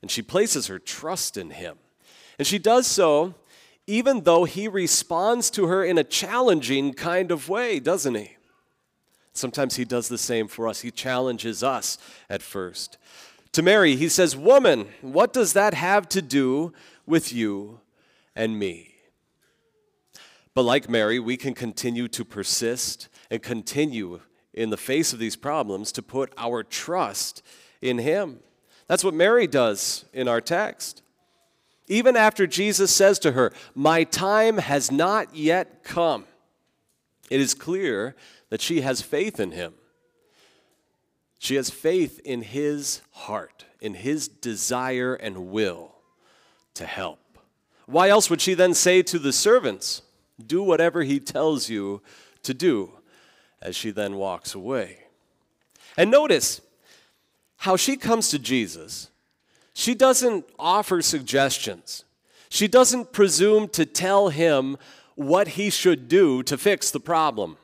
and 0.00 0.12
she 0.12 0.22
places 0.22 0.68
her 0.68 0.78
trust 0.78 1.36
in 1.36 1.50
him. 1.50 1.78
And 2.38 2.46
she 2.46 2.60
does 2.60 2.86
so 2.86 3.34
even 3.90 4.20
though 4.22 4.44
he 4.44 4.68
responds 4.68 5.50
to 5.50 5.66
her 5.66 5.84
in 5.84 5.98
a 5.98 6.04
challenging 6.04 6.94
kind 6.94 7.32
of 7.32 7.48
way, 7.48 7.80
doesn't 7.80 8.14
he? 8.14 8.36
Sometimes 9.32 9.74
he 9.74 9.84
does 9.84 10.08
the 10.08 10.16
same 10.16 10.46
for 10.46 10.68
us. 10.68 10.82
He 10.82 10.92
challenges 10.92 11.64
us 11.64 11.98
at 12.28 12.40
first. 12.40 12.98
To 13.52 13.62
Mary, 13.62 13.96
he 13.96 14.08
says, 14.08 14.36
Woman, 14.36 14.86
what 15.00 15.32
does 15.32 15.54
that 15.54 15.74
have 15.74 16.08
to 16.10 16.22
do 16.22 16.72
with 17.04 17.32
you 17.32 17.80
and 18.36 18.60
me? 18.60 18.94
But 20.54 20.62
like 20.62 20.88
Mary, 20.88 21.18
we 21.18 21.36
can 21.36 21.54
continue 21.54 22.06
to 22.08 22.24
persist 22.24 23.08
and 23.28 23.42
continue 23.42 24.20
in 24.54 24.70
the 24.70 24.76
face 24.76 25.12
of 25.12 25.18
these 25.18 25.36
problems 25.36 25.90
to 25.92 26.02
put 26.02 26.32
our 26.38 26.62
trust 26.62 27.42
in 27.82 27.98
him. 27.98 28.38
That's 28.86 29.02
what 29.02 29.14
Mary 29.14 29.48
does 29.48 30.04
in 30.12 30.28
our 30.28 30.40
text. 30.40 31.02
Even 31.90 32.14
after 32.16 32.46
Jesus 32.46 32.94
says 32.94 33.18
to 33.18 33.32
her, 33.32 33.52
My 33.74 34.04
time 34.04 34.58
has 34.58 34.92
not 34.92 35.34
yet 35.34 35.82
come, 35.82 36.24
it 37.28 37.40
is 37.40 37.52
clear 37.52 38.14
that 38.48 38.62
she 38.62 38.80
has 38.82 39.02
faith 39.02 39.40
in 39.40 39.50
him. 39.50 39.74
She 41.40 41.56
has 41.56 41.68
faith 41.68 42.20
in 42.24 42.42
his 42.42 43.02
heart, 43.10 43.64
in 43.80 43.94
his 43.94 44.28
desire 44.28 45.14
and 45.14 45.50
will 45.50 45.96
to 46.74 46.86
help. 46.86 47.18
Why 47.86 48.08
else 48.08 48.30
would 48.30 48.40
she 48.40 48.54
then 48.54 48.74
say 48.74 49.02
to 49.02 49.18
the 49.18 49.32
servants, 49.32 50.02
Do 50.44 50.62
whatever 50.62 51.02
he 51.02 51.18
tells 51.18 51.68
you 51.68 52.02
to 52.44 52.54
do, 52.54 52.92
as 53.60 53.74
she 53.74 53.90
then 53.90 54.14
walks 54.14 54.54
away? 54.54 55.06
And 55.96 56.08
notice 56.08 56.60
how 57.56 57.76
she 57.76 57.96
comes 57.96 58.28
to 58.28 58.38
Jesus 58.38 59.09
she 59.74 59.94
doesn't 59.94 60.44
offer 60.58 61.02
suggestions. 61.02 62.04
She 62.48 62.68
doesn't 62.68 63.12
presume 63.12 63.68
to 63.68 63.86
tell 63.86 64.28
him 64.28 64.76
what 65.14 65.48
he 65.48 65.70
should 65.70 66.08
do 66.08 66.42
to 66.44 66.58
fix 66.58 66.90
the 66.90 67.00
problem. 67.00 67.56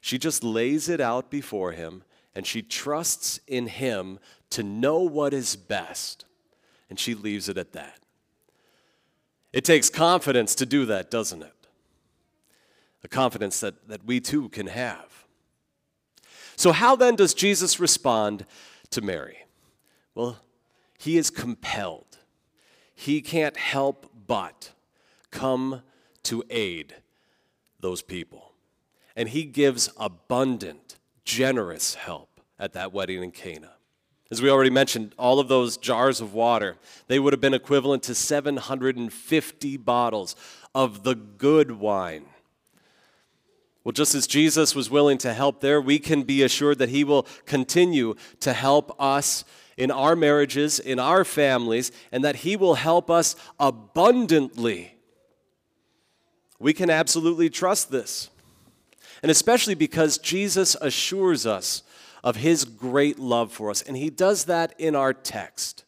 She 0.00 0.18
just 0.18 0.44
lays 0.44 0.88
it 0.88 1.00
out 1.00 1.30
before 1.30 1.72
him 1.72 2.04
and 2.34 2.46
she 2.46 2.62
trusts 2.62 3.40
in 3.46 3.66
him 3.66 4.18
to 4.50 4.62
know 4.62 5.00
what 5.00 5.34
is 5.34 5.56
best. 5.56 6.24
And 6.88 6.98
she 6.98 7.14
leaves 7.14 7.48
it 7.48 7.56
at 7.56 7.72
that. 7.72 7.98
It 9.52 9.64
takes 9.64 9.90
confidence 9.90 10.54
to 10.56 10.66
do 10.66 10.86
that, 10.86 11.10
doesn't 11.10 11.42
it? 11.42 11.52
A 13.02 13.08
confidence 13.08 13.60
that, 13.60 13.88
that 13.88 14.04
we 14.04 14.20
too 14.20 14.48
can 14.50 14.66
have. 14.66 15.24
So, 16.56 16.72
how 16.72 16.94
then 16.94 17.16
does 17.16 17.32
Jesus 17.32 17.80
respond 17.80 18.44
to 18.90 19.00
Mary? 19.00 19.38
Well, 20.14 20.38
he 21.00 21.16
is 21.16 21.30
compelled. 21.30 22.18
He 22.94 23.22
can't 23.22 23.56
help 23.56 24.10
but 24.26 24.72
come 25.30 25.80
to 26.24 26.44
aid 26.50 26.94
those 27.80 28.02
people. 28.02 28.52
And 29.16 29.30
he 29.30 29.44
gives 29.44 29.88
abundant, 29.96 30.96
generous 31.24 31.94
help 31.94 32.42
at 32.58 32.74
that 32.74 32.92
wedding 32.92 33.22
in 33.22 33.30
Cana. 33.30 33.72
As 34.30 34.42
we 34.42 34.50
already 34.50 34.68
mentioned, 34.68 35.14
all 35.18 35.40
of 35.40 35.48
those 35.48 35.78
jars 35.78 36.20
of 36.20 36.34
water, 36.34 36.76
they 37.06 37.18
would 37.18 37.32
have 37.32 37.40
been 37.40 37.54
equivalent 37.54 38.02
to 38.02 38.14
750 38.14 39.76
bottles 39.78 40.36
of 40.74 41.02
the 41.02 41.14
good 41.14 41.70
wine. 41.72 42.26
Well, 43.82 43.92
just 43.92 44.14
as 44.14 44.26
Jesus 44.26 44.74
was 44.74 44.90
willing 44.90 45.18
to 45.18 45.32
help 45.32 45.60
there, 45.60 45.80
we 45.80 45.98
can 45.98 46.22
be 46.22 46.42
assured 46.42 46.78
that 46.78 46.90
he 46.90 47.02
will 47.02 47.26
continue 47.46 48.14
to 48.40 48.52
help 48.52 48.94
us 49.00 49.44
in 49.80 49.90
our 49.90 50.14
marriages, 50.14 50.78
in 50.78 50.98
our 50.98 51.24
families, 51.24 51.90
and 52.12 52.22
that 52.22 52.36
He 52.36 52.54
will 52.54 52.74
help 52.74 53.10
us 53.10 53.34
abundantly. 53.58 54.94
We 56.58 56.74
can 56.74 56.90
absolutely 56.90 57.48
trust 57.48 57.90
this. 57.90 58.28
And 59.22 59.30
especially 59.30 59.74
because 59.74 60.18
Jesus 60.18 60.76
assures 60.82 61.46
us 61.46 61.82
of 62.22 62.36
His 62.36 62.66
great 62.66 63.18
love 63.18 63.52
for 63.52 63.70
us. 63.70 63.80
And 63.80 63.96
He 63.96 64.10
does 64.10 64.44
that 64.44 64.74
in 64.76 64.94
our 64.94 65.14
text, 65.14 65.84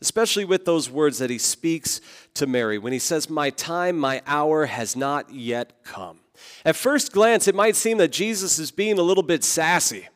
especially 0.00 0.46
with 0.46 0.64
those 0.64 0.88
words 0.88 1.18
that 1.18 1.28
He 1.28 1.36
speaks 1.36 2.00
to 2.32 2.46
Mary 2.46 2.78
when 2.78 2.94
He 2.94 2.98
says, 2.98 3.28
My 3.28 3.50
time, 3.50 3.98
my 3.98 4.22
hour 4.26 4.64
has 4.64 4.96
not 4.96 5.34
yet 5.34 5.84
come. 5.84 6.20
At 6.64 6.76
first 6.76 7.12
glance, 7.12 7.46
it 7.46 7.54
might 7.54 7.76
seem 7.76 7.98
that 7.98 8.12
Jesus 8.12 8.58
is 8.58 8.70
being 8.70 8.98
a 8.98 9.02
little 9.02 9.22
bit 9.22 9.44
sassy. 9.44 10.08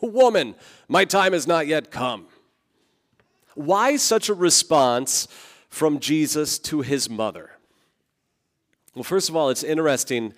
Woman, 0.00 0.54
my 0.88 1.04
time 1.04 1.32
has 1.32 1.46
not 1.46 1.66
yet 1.66 1.90
come. 1.90 2.26
Why 3.54 3.96
such 3.96 4.28
a 4.28 4.34
response 4.34 5.28
from 5.68 6.00
Jesus 6.00 6.58
to 6.60 6.80
his 6.80 7.08
mother? 7.08 7.50
Well, 8.94 9.04
first 9.04 9.28
of 9.28 9.36
all, 9.36 9.48
it's 9.48 9.62
interesting 9.62 10.34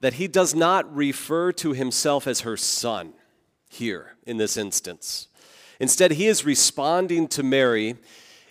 that 0.00 0.14
he 0.14 0.26
does 0.26 0.54
not 0.54 0.92
refer 0.94 1.52
to 1.52 1.72
himself 1.72 2.26
as 2.26 2.40
her 2.40 2.56
son 2.56 3.12
here 3.70 4.16
in 4.26 4.36
this 4.36 4.56
instance. 4.56 5.28
Instead, 5.78 6.12
he 6.12 6.26
is 6.26 6.44
responding 6.44 7.28
to 7.28 7.42
Mary 7.42 7.96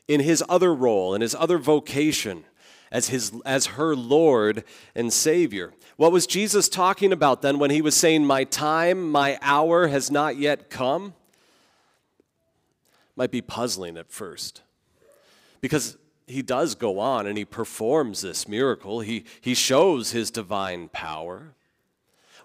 in 0.07 0.21
his 0.21 0.43
other 0.47 0.73
role, 0.73 1.13
in 1.13 1.21
his 1.21 1.35
other 1.35 1.57
vocation 1.57 2.43
as, 2.91 3.09
his, 3.09 3.31
as 3.45 3.67
her 3.67 3.95
Lord 3.95 4.63
and 4.95 5.11
Savior. 5.11 5.73
What 5.97 6.11
was 6.11 6.25
Jesus 6.25 6.69
talking 6.69 7.11
about 7.11 7.41
then 7.41 7.59
when 7.59 7.71
he 7.71 7.81
was 7.81 7.95
saying, 7.95 8.25
My 8.25 8.43
time, 8.43 9.11
my 9.11 9.37
hour 9.41 9.87
has 9.87 10.09
not 10.09 10.37
yet 10.37 10.69
come? 10.69 11.13
might 13.15 13.29
be 13.29 13.41
puzzling 13.41 13.97
at 13.97 14.11
first. 14.11 14.63
Because 15.59 15.97
he 16.25 16.41
does 16.41 16.73
go 16.73 16.97
on 16.97 17.27
and 17.27 17.37
he 17.37 17.45
performs 17.45 18.21
this 18.21 18.47
miracle, 18.47 19.01
he, 19.01 19.25
he 19.41 19.53
shows 19.53 20.11
his 20.11 20.31
divine 20.31 20.89
power. 20.89 21.53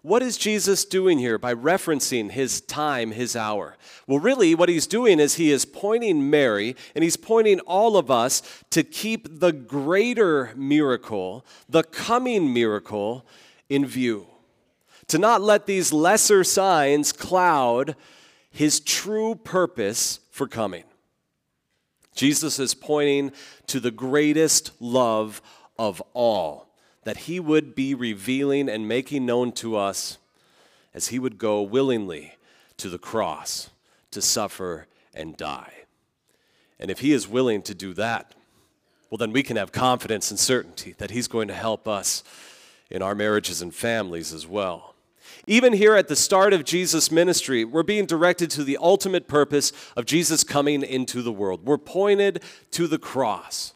What 0.06 0.22
is 0.22 0.38
Jesus 0.38 0.84
doing 0.84 1.18
here 1.18 1.36
by 1.36 1.52
referencing 1.52 2.30
his 2.30 2.60
time, 2.60 3.10
his 3.10 3.34
hour? 3.34 3.76
Well, 4.06 4.20
really, 4.20 4.54
what 4.54 4.68
he's 4.68 4.86
doing 4.86 5.18
is 5.18 5.34
he 5.34 5.50
is 5.50 5.64
pointing 5.64 6.30
Mary 6.30 6.76
and 6.94 7.02
he's 7.02 7.16
pointing 7.16 7.58
all 7.62 7.96
of 7.96 8.08
us 8.08 8.40
to 8.70 8.84
keep 8.84 9.40
the 9.40 9.50
greater 9.50 10.52
miracle, 10.54 11.44
the 11.68 11.82
coming 11.82 12.54
miracle, 12.54 13.26
in 13.68 13.84
view. 13.84 14.28
To 15.08 15.18
not 15.18 15.42
let 15.42 15.66
these 15.66 15.92
lesser 15.92 16.44
signs 16.44 17.12
cloud 17.12 17.96
his 18.48 18.78
true 18.78 19.34
purpose 19.34 20.20
for 20.30 20.46
coming. 20.46 20.84
Jesus 22.14 22.60
is 22.60 22.74
pointing 22.74 23.32
to 23.66 23.80
the 23.80 23.90
greatest 23.90 24.70
love 24.80 25.42
of 25.76 26.00
all 26.14 26.65
that 27.06 27.18
he 27.18 27.38
would 27.38 27.76
be 27.76 27.94
revealing 27.94 28.68
and 28.68 28.88
making 28.88 29.24
known 29.24 29.52
to 29.52 29.76
us 29.76 30.18
as 30.92 31.06
he 31.06 31.20
would 31.20 31.38
go 31.38 31.62
willingly 31.62 32.34
to 32.76 32.88
the 32.88 32.98
cross 32.98 33.70
to 34.10 34.20
suffer 34.20 34.88
and 35.14 35.36
die. 35.36 35.72
And 36.80 36.90
if 36.90 36.98
he 36.98 37.12
is 37.12 37.28
willing 37.28 37.62
to 37.62 37.76
do 37.76 37.94
that, 37.94 38.34
well, 39.08 39.18
then 39.18 39.30
we 39.30 39.44
can 39.44 39.56
have 39.56 39.70
confidence 39.70 40.32
and 40.32 40.40
certainty 40.40 40.96
that 40.98 41.12
he's 41.12 41.28
going 41.28 41.46
to 41.46 41.54
help 41.54 41.86
us 41.86 42.24
in 42.90 43.02
our 43.02 43.14
marriages 43.14 43.62
and 43.62 43.72
families 43.72 44.32
as 44.32 44.44
well. 44.44 44.96
Even 45.46 45.74
here 45.74 45.94
at 45.94 46.08
the 46.08 46.16
start 46.16 46.52
of 46.52 46.64
Jesus' 46.64 47.12
ministry, 47.12 47.64
we're 47.64 47.84
being 47.84 48.06
directed 48.06 48.50
to 48.50 48.64
the 48.64 48.78
ultimate 48.80 49.28
purpose 49.28 49.72
of 49.96 50.06
Jesus 50.06 50.42
coming 50.42 50.82
into 50.82 51.22
the 51.22 51.30
world. 51.30 51.64
We're 51.64 51.78
pointed 51.78 52.42
to 52.72 52.88
the 52.88 52.98
cross. 52.98 53.74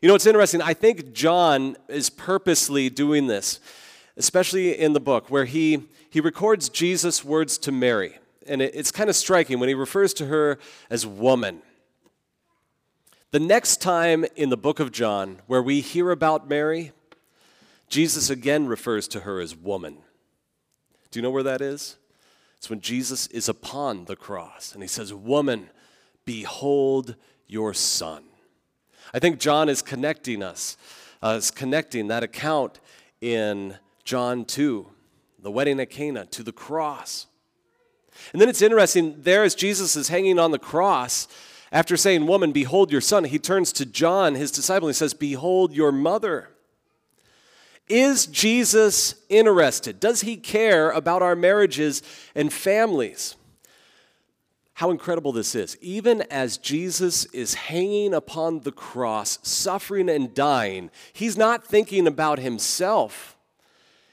You 0.00 0.08
know, 0.08 0.14
it's 0.14 0.26
interesting. 0.26 0.62
I 0.62 0.74
think 0.74 1.12
John 1.12 1.76
is 1.88 2.08
purposely 2.08 2.88
doing 2.88 3.26
this, 3.26 3.58
especially 4.16 4.78
in 4.78 4.92
the 4.92 5.00
book 5.00 5.28
where 5.28 5.44
he, 5.44 5.82
he 6.08 6.20
records 6.20 6.68
Jesus' 6.68 7.24
words 7.24 7.58
to 7.58 7.72
Mary. 7.72 8.18
And 8.46 8.62
it, 8.62 8.74
it's 8.74 8.92
kind 8.92 9.10
of 9.10 9.16
striking 9.16 9.58
when 9.58 9.68
he 9.68 9.74
refers 9.74 10.14
to 10.14 10.26
her 10.26 10.58
as 10.88 11.04
woman. 11.04 11.62
The 13.32 13.40
next 13.40 13.82
time 13.82 14.24
in 14.36 14.50
the 14.50 14.56
book 14.56 14.78
of 14.78 14.92
John 14.92 15.38
where 15.48 15.62
we 15.62 15.80
hear 15.80 16.12
about 16.12 16.48
Mary, 16.48 16.92
Jesus 17.88 18.30
again 18.30 18.68
refers 18.68 19.08
to 19.08 19.20
her 19.20 19.40
as 19.40 19.56
woman. 19.56 19.98
Do 21.10 21.18
you 21.18 21.22
know 21.22 21.30
where 21.30 21.42
that 21.42 21.60
is? 21.60 21.96
It's 22.56 22.70
when 22.70 22.80
Jesus 22.80 23.26
is 23.28 23.48
upon 23.48 24.04
the 24.04 24.16
cross 24.16 24.74
and 24.74 24.82
he 24.82 24.88
says, 24.88 25.12
Woman, 25.12 25.70
behold 26.24 27.16
your 27.48 27.74
son. 27.74 28.27
I 29.12 29.18
think 29.18 29.38
John 29.38 29.68
is 29.68 29.82
connecting 29.82 30.42
us, 30.42 30.76
uh, 31.22 31.36
is 31.38 31.50
connecting 31.50 32.08
that 32.08 32.22
account 32.22 32.80
in 33.20 33.78
John 34.04 34.44
2, 34.44 34.86
the 35.40 35.50
wedding 35.50 35.80
at 35.80 35.90
Cana, 35.90 36.26
to 36.26 36.42
the 36.42 36.52
cross. 36.52 37.26
And 38.32 38.40
then 38.42 38.48
it's 38.48 38.62
interesting, 38.62 39.16
there 39.18 39.44
as 39.44 39.54
Jesus 39.54 39.96
is 39.96 40.08
hanging 40.08 40.38
on 40.38 40.50
the 40.50 40.58
cross, 40.58 41.28
after 41.70 41.96
saying, 41.96 42.26
Woman, 42.26 42.52
behold 42.52 42.90
your 42.90 43.00
son, 43.00 43.24
he 43.24 43.38
turns 43.38 43.72
to 43.74 43.86
John, 43.86 44.34
his 44.34 44.50
disciple, 44.50 44.88
and 44.88 44.94
he 44.94 44.98
says, 44.98 45.14
Behold 45.14 45.72
your 45.72 45.92
mother. 45.92 46.50
Is 47.88 48.26
Jesus 48.26 49.14
interested? 49.28 49.98
Does 49.98 50.22
he 50.22 50.36
care 50.36 50.90
about 50.90 51.22
our 51.22 51.34
marriages 51.34 52.02
and 52.34 52.52
families? 52.52 53.36
How 54.78 54.92
incredible 54.92 55.32
this 55.32 55.56
is. 55.56 55.76
Even 55.80 56.22
as 56.30 56.56
Jesus 56.56 57.24
is 57.32 57.54
hanging 57.54 58.14
upon 58.14 58.60
the 58.60 58.70
cross, 58.70 59.40
suffering 59.42 60.08
and 60.08 60.32
dying, 60.32 60.92
he's 61.12 61.36
not 61.36 61.66
thinking 61.66 62.06
about 62.06 62.38
himself, 62.38 63.36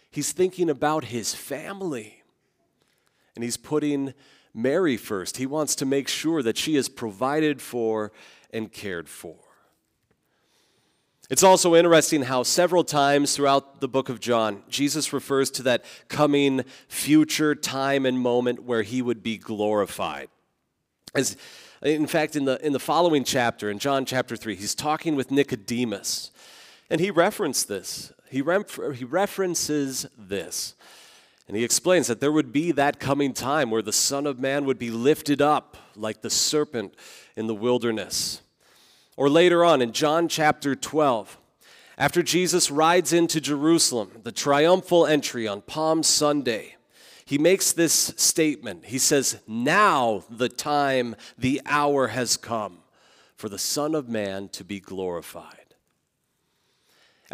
he's 0.09 0.31
thinking 0.31 0.67
about 0.67 1.05
his 1.05 1.35
family. 1.35 2.23
And 3.35 3.43
he's 3.43 3.57
putting 3.57 4.15
Mary 4.55 4.97
first. 4.97 5.37
He 5.37 5.45
wants 5.45 5.75
to 5.75 5.85
make 5.85 6.07
sure 6.07 6.41
that 6.41 6.57
she 6.57 6.75
is 6.75 6.89
provided 6.89 7.61
for 7.61 8.11
and 8.51 8.71
cared 8.71 9.07
for. 9.07 9.37
It's 11.29 11.43
also 11.43 11.75
interesting 11.75 12.23
how 12.23 12.41
several 12.41 12.83
times 12.83 13.35
throughout 13.35 13.81
the 13.81 13.87
book 13.87 14.09
of 14.09 14.19
John, 14.19 14.63
Jesus 14.67 15.13
refers 15.13 15.51
to 15.51 15.63
that 15.63 15.85
coming 16.07 16.63
future 16.87 17.53
time 17.53 18.03
and 18.03 18.19
moment 18.19 18.63
where 18.63 18.81
he 18.81 19.03
would 19.03 19.21
be 19.21 19.37
glorified. 19.37 20.29
As, 21.15 21.37
in 21.81 22.07
fact, 22.07 22.35
in 22.35 22.45
the, 22.45 22.63
in 22.65 22.73
the 22.73 22.79
following 22.79 23.23
chapter, 23.23 23.69
in 23.69 23.79
John 23.79 24.05
chapter 24.05 24.35
3, 24.35 24.55
he's 24.55 24.75
talking 24.75 25.15
with 25.15 25.31
Nicodemus, 25.31 26.31
and 26.89 26.99
he 26.99 27.11
referenced 27.11 27.67
this. 27.67 28.13
He, 28.29 28.43
he 28.93 29.05
references 29.05 30.05
this. 30.17 30.75
And 31.47 31.55
he 31.55 31.63
explains 31.63 32.07
that 32.07 32.19
there 32.19 32.31
would 32.31 32.51
be 32.51 32.71
that 32.71 32.99
coming 32.99 33.33
time 33.33 33.69
where 33.69 33.83
the 33.83 33.93
Son 33.93 34.25
of 34.25 34.39
Man 34.39 34.65
would 34.65 34.79
be 34.79 34.89
lifted 34.89 35.41
up 35.41 35.77
like 35.95 36.21
the 36.21 36.29
serpent 36.29 36.95
in 37.35 37.47
the 37.47 37.53
wilderness. 37.53 38.41
Or 39.15 39.29
later 39.29 39.63
on 39.63 39.81
in 39.81 39.91
John 39.91 40.27
chapter 40.27 40.75
12, 40.75 41.37
after 41.97 42.21
Jesus 42.21 42.69
rides 42.69 43.13
into 43.13 43.39
Jerusalem, 43.39 44.11
the 44.23 44.31
triumphal 44.31 45.05
entry 45.05 45.47
on 45.47 45.61
Palm 45.61 46.03
Sunday, 46.03 46.75
he 47.25 47.37
makes 47.37 47.71
this 47.71 48.13
statement. 48.17 48.85
He 48.85 48.99
says, 48.99 49.39
Now 49.47 50.23
the 50.29 50.49
time, 50.49 51.15
the 51.37 51.61
hour 51.65 52.07
has 52.07 52.37
come 52.37 52.79
for 53.35 53.49
the 53.49 53.57
Son 53.57 53.95
of 53.95 54.07
Man 54.07 54.49
to 54.49 54.63
be 54.63 54.79
glorified. 54.79 55.64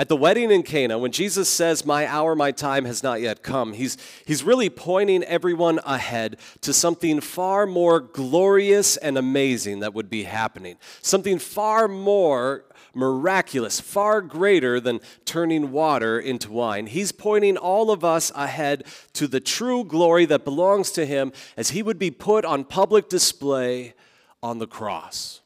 At 0.01 0.10
the 0.10 0.15
wedding 0.15 0.50
in 0.50 0.63
Cana, 0.63 0.98
when 0.98 1.12
Jesus 1.12 1.48
says, 1.48 1.86
My 1.86 2.08
hour, 2.08 2.36
my 2.36 2.51
time 2.51 2.86
has 2.86 3.03
not 3.03 3.22
yet 3.22 3.43
come, 3.43 3.74
he's, 3.74 3.98
he's 4.25 4.43
really 4.43 4.67
pointing 4.67 5.24
everyone 5.25 5.79
ahead 5.86 6.38
to 6.62 6.74
something 6.74 7.22
far 7.22 7.67
more 7.67 8.00
glorious 8.00 8.98
and 8.98 9.15
amazing 9.15 9.81
that 9.81 9.93
would 9.93 10.10
be 10.10 10.24
happening. 10.24 10.77
Something 11.03 11.38
far 11.38 11.88
more 11.88 12.65
miraculous, 12.96 13.79
far 13.79 14.22
greater 14.22 14.79
than 14.79 15.01
turning 15.24 15.72
water 15.72 16.20
into 16.20 16.51
wine. 16.51 16.88
He's 16.88 17.12
pointing 17.12 17.55
all 17.55 17.91
of 17.91 18.03
us 18.03 18.31
ahead 18.34 18.86
to 19.13 19.27
the 19.27 19.39
true 19.39 19.84
glory 19.84 20.25
that 20.25 20.43
belongs 20.43 20.89
to 20.93 21.05
him 21.05 21.31
as 21.55 21.70
he 21.70 21.84
would 21.84 22.00
be 22.00 22.09
put 22.09 22.44
on 22.44 22.64
public 22.64 23.07
display 23.07 23.94
on 24.42 24.57
the 24.57 24.66
cross, 24.66 25.42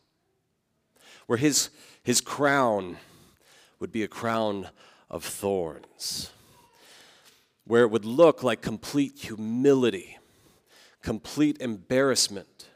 where 1.26 1.40
his, 1.40 1.72
his 2.04 2.22
crown 2.22 2.96
would 3.80 3.92
be 3.92 4.04
a 4.04 4.08
crown 4.08 4.70
of 5.10 5.24
thorns, 5.24 6.32
where 7.66 7.84
it 7.84 7.92
would 7.92 8.06
look 8.06 8.44
like 8.44 8.62
complete 8.62 9.14
humility, 9.18 10.18
complete 11.02 11.58
embarrassment. 11.60 12.70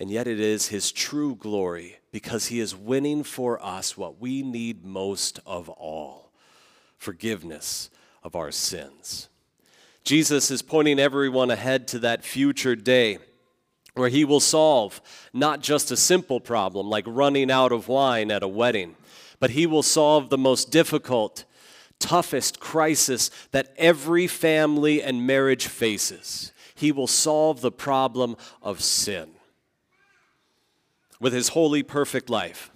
And 0.00 0.10
yet 0.10 0.28
it 0.28 0.38
is 0.38 0.68
his 0.68 0.92
true 0.92 1.34
glory 1.34 1.98
because 2.12 2.46
he 2.46 2.60
is 2.60 2.74
winning 2.74 3.24
for 3.24 3.62
us 3.64 3.96
what 3.96 4.20
we 4.20 4.42
need 4.42 4.84
most 4.84 5.40
of 5.44 5.68
all 5.68 6.30
forgiveness 6.96 7.90
of 8.22 8.34
our 8.36 8.50
sins. 8.50 9.28
Jesus 10.04 10.50
is 10.50 10.62
pointing 10.62 10.98
everyone 10.98 11.50
ahead 11.50 11.88
to 11.88 11.98
that 12.00 12.24
future 12.24 12.74
day 12.76 13.18
where 13.94 14.08
he 14.08 14.24
will 14.24 14.40
solve 14.40 15.00
not 15.32 15.60
just 15.60 15.90
a 15.90 15.96
simple 15.96 16.40
problem 16.40 16.88
like 16.88 17.04
running 17.06 17.50
out 17.50 17.72
of 17.72 17.88
wine 17.88 18.30
at 18.30 18.42
a 18.42 18.48
wedding 18.48 18.96
but 19.40 19.50
He 19.50 19.66
will 19.66 19.82
solve 19.82 20.30
the 20.30 20.38
most 20.38 20.70
difficult, 20.70 21.44
toughest 21.98 22.60
crisis 22.60 23.30
that 23.52 23.72
every 23.76 24.26
family 24.26 25.02
and 25.02 25.26
marriage 25.26 25.66
faces. 25.66 26.52
He 26.74 26.92
will 26.92 27.06
solve 27.06 27.60
the 27.60 27.72
problem 27.72 28.36
of 28.62 28.80
sin. 28.80 29.30
With 31.20 31.32
His 31.32 31.48
holy, 31.48 31.82
perfect 31.82 32.30
life, 32.30 32.70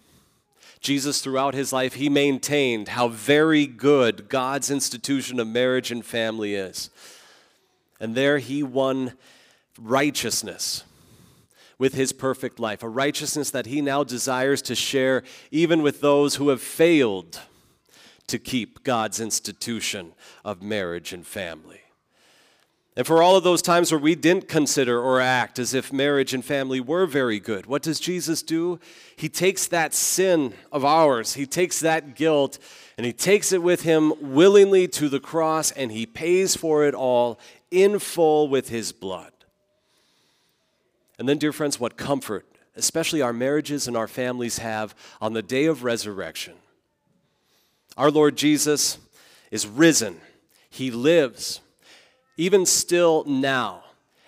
Jesus, 0.83 1.21
throughout 1.21 1.55
his 1.55 1.73
life, 1.73 1.95
he 1.95 2.09
maintained 2.09 2.89
how 2.89 3.07
very 3.07 3.67
good 3.67 4.29
God's 4.29 4.69
institution 4.69 5.39
of 5.39 5.47
marriage 5.47 5.93
and 5.93 6.05
family 6.05 6.57
is. 6.57 6.91
And 8.01 8.17
there 8.17 8.39
he 8.39 8.65
won 8.65 9.13
righteousness 9.79 10.83
with 11.83 11.95
his 11.95 12.13
perfect 12.13 12.61
life, 12.61 12.85
a 12.85 12.89
righteousness 12.89 13.51
that 13.51 13.67
he 13.67 13.81
now 13.81 14.05
desires 14.05 14.63
to 14.63 14.73
share 14.73 15.25
even 15.51 15.83
with 15.83 16.01
those 16.01 16.37
who 16.37 16.49
have 16.51 16.63
failed 16.63 17.41
to 18.29 18.39
keep 18.39 18.85
God's 18.85 19.19
institution 19.19 20.13
of 20.45 20.63
marriage 20.63 21.13
and 21.13 21.27
family. 21.27 21.81
And 22.97 23.05
for 23.05 23.21
all 23.21 23.35
of 23.35 23.43
those 23.43 23.63
times 23.63 23.91
where 23.91 23.99
we 23.99 24.15
didn't 24.15 24.47
consider 24.47 25.01
or 25.01 25.21
act 25.21 25.59
as 25.59 25.75
if 25.75 25.93
marriage 25.93 26.33
and 26.33 26.45
family 26.45 26.79
were 26.79 27.05
very 27.05 27.41
good, 27.41 27.67
what 27.67 27.83
does 27.83 27.99
Jesus 27.99 28.43
do? 28.43 28.79
He 29.17 29.29
takes 29.29 29.67
that 29.67 29.93
sin 29.93 30.55
of 30.71 30.85
ours, 30.85 31.35
he 31.35 31.47
takes 31.47 31.81
that 31.81 32.15
guilt, 32.15 32.61
and 32.97 33.05
he 33.05 33.13
takes 33.13 33.51
it 33.51 33.61
with 33.61 33.83
him 33.83 34.13
willingly 34.21 34.87
to 34.87 35.09
the 35.09 35.19
cross, 35.19 35.73
and 35.73 35.91
he 35.91 36.07
pays 36.07 36.55
for 36.55 36.85
it 36.85 36.95
all 36.95 37.41
in 37.73 37.99
full 37.99 38.47
with 38.49 38.69
his 38.69 38.93
blood. 38.93 39.32
And 41.19 41.29
then, 41.29 41.39
dear 41.39 41.53
friends, 41.53 41.79
what 41.79 41.97
comfort, 41.97 42.47
especially 42.77 43.23
our 43.23 43.33
marriages 43.33 43.87
and 43.87 43.97
our 43.97 44.09
families, 44.09 44.59
have 44.59 44.95
on 45.21 45.33
the 45.33 45.43
day 45.43 45.67
of 45.67 45.85
resurrection. 45.85 46.55
Our 47.97 48.11
Lord 48.11 48.37
Jesus 48.37 48.99
is 49.51 49.67
risen, 49.67 50.21
He 50.71 50.91
lives, 50.91 51.61
even 52.37 52.67
still 52.67 53.25
now. 53.25 53.85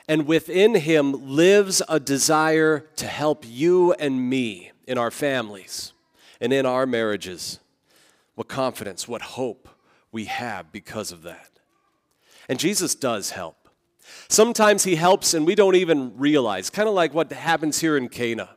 And 0.07 0.27
within 0.27 0.75
Him 0.75 1.13
lives 1.35 1.81
a 1.89 1.99
desire 1.99 2.81
to 2.97 3.07
help 3.07 3.45
you 3.47 3.95
and 3.95 4.29
me 4.29 4.71
in 4.87 4.99
our 4.99 5.11
families 5.11 5.95
and 6.41 6.53
in 6.53 6.67
our 6.67 6.85
marriages. 6.85 7.59
What 8.35 8.49
confidence, 8.49 9.09
what 9.09 9.23
hope 9.23 9.69
we 10.13 10.27
have 10.27 10.71
because 10.71 11.11
of 11.11 11.23
that. 11.23 11.51
And 12.49 12.59
Jesus 12.59 12.95
does 12.95 13.31
help. 13.31 13.64
Sometimes 14.29 14.85
he 14.85 14.97
helps 14.97 15.35
and 15.35 15.47
we 15.47 15.55
don't 15.55 15.77
even 15.77 16.17
realize, 16.17 16.71
kind 16.71 16.89
of 16.89 16.95
like 16.95 17.15
what 17.15 17.33
happens 17.33 17.81
here 17.81 17.97
in 17.97 18.09
Cana. 18.09 18.51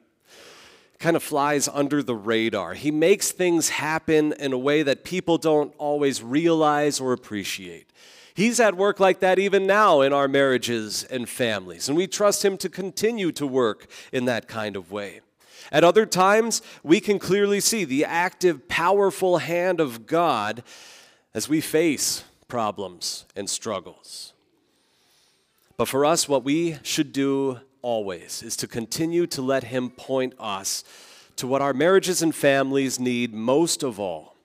Kind 1.00 1.16
of 1.16 1.22
flies 1.22 1.68
under 1.68 2.02
the 2.02 2.16
radar. 2.16 2.74
He 2.74 2.90
makes 2.90 3.32
things 3.32 3.70
happen 3.70 4.34
in 4.40 4.52
a 4.52 4.58
way 4.58 4.82
that 4.84 5.04
people 5.04 5.38
don't 5.38 5.74
always 5.78 6.24
realize 6.24 7.00
or 7.00 7.14
appreciate. 7.14 7.92
He's 8.34 8.60
at 8.60 8.78
work 8.78 9.00
like 9.00 9.20
that 9.22 9.40
even 9.40 9.66
now 9.66 10.02
in 10.02 10.14
our 10.14 10.28
marriages 10.28 11.04
and 11.04 11.28
families, 11.28 11.88
and 11.88 11.98
we 11.98 12.06
trust 12.06 12.46
Him 12.46 12.56
to 12.58 12.70
continue 12.70 13.32
to 13.32 13.48
work 13.48 13.88
in 14.12 14.26
that 14.26 14.48
kind 14.48 14.76
of 14.76 14.92
way. 14.92 15.22
At 15.72 15.84
other 15.84 16.06
times, 16.06 16.62
we 16.84 17.00
can 17.00 17.18
clearly 17.18 17.60
see 17.60 17.84
the 17.84 18.06
active, 18.06 18.68
powerful 18.68 19.40
hand 19.40 19.80
of 19.80 20.06
God 20.06 20.64
as 21.34 21.50
we 21.50 21.62
face 21.62 22.24
problems 22.48 23.26
and 23.36 23.50
struggles. 23.50 24.34
But 25.78 25.88
for 25.88 26.04
us, 26.06 26.28
what 26.28 26.44
we 26.44 26.78
should 26.84 27.14
do 27.14 27.60
always 27.82 28.44
is 28.44 28.58
to 28.58 28.68
continue 28.68 29.28
to 29.28 29.42
let 29.42 29.66
Him 29.66 29.90
point 29.90 30.34
us 30.40 30.84
to 31.36 31.48
what 31.48 31.62
our 31.62 31.74
marriages 31.74 32.22
and 32.22 32.34
families 32.34 33.00
need 33.00 33.34
most 33.34 33.84
of 33.84 34.00
all 34.00 34.36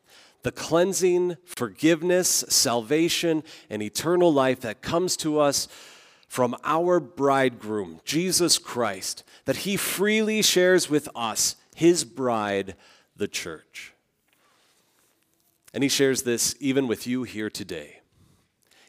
the 0.42 0.52
cleansing, 0.52 1.36
forgiveness, 1.44 2.44
salvation, 2.48 3.44
and 3.70 3.80
eternal 3.80 4.32
life 4.32 4.60
that 4.60 4.82
comes 4.82 5.16
to 5.16 5.38
us 5.38 5.68
from 6.26 6.56
our 6.64 6.98
bridegroom, 6.98 8.00
Jesus 8.04 8.58
Christ, 8.58 9.22
that 9.44 9.58
He 9.58 9.76
freely 9.76 10.42
shares 10.42 10.90
with 10.90 11.08
us 11.14 11.54
his 11.74 12.04
bride, 12.04 12.76
the 13.16 13.28
church. 13.28 13.92
And 15.74 15.82
he 15.82 15.88
shares 15.88 16.22
this 16.22 16.54
even 16.60 16.86
with 16.86 17.06
you 17.06 17.22
here 17.22 17.50
today. 17.50 18.01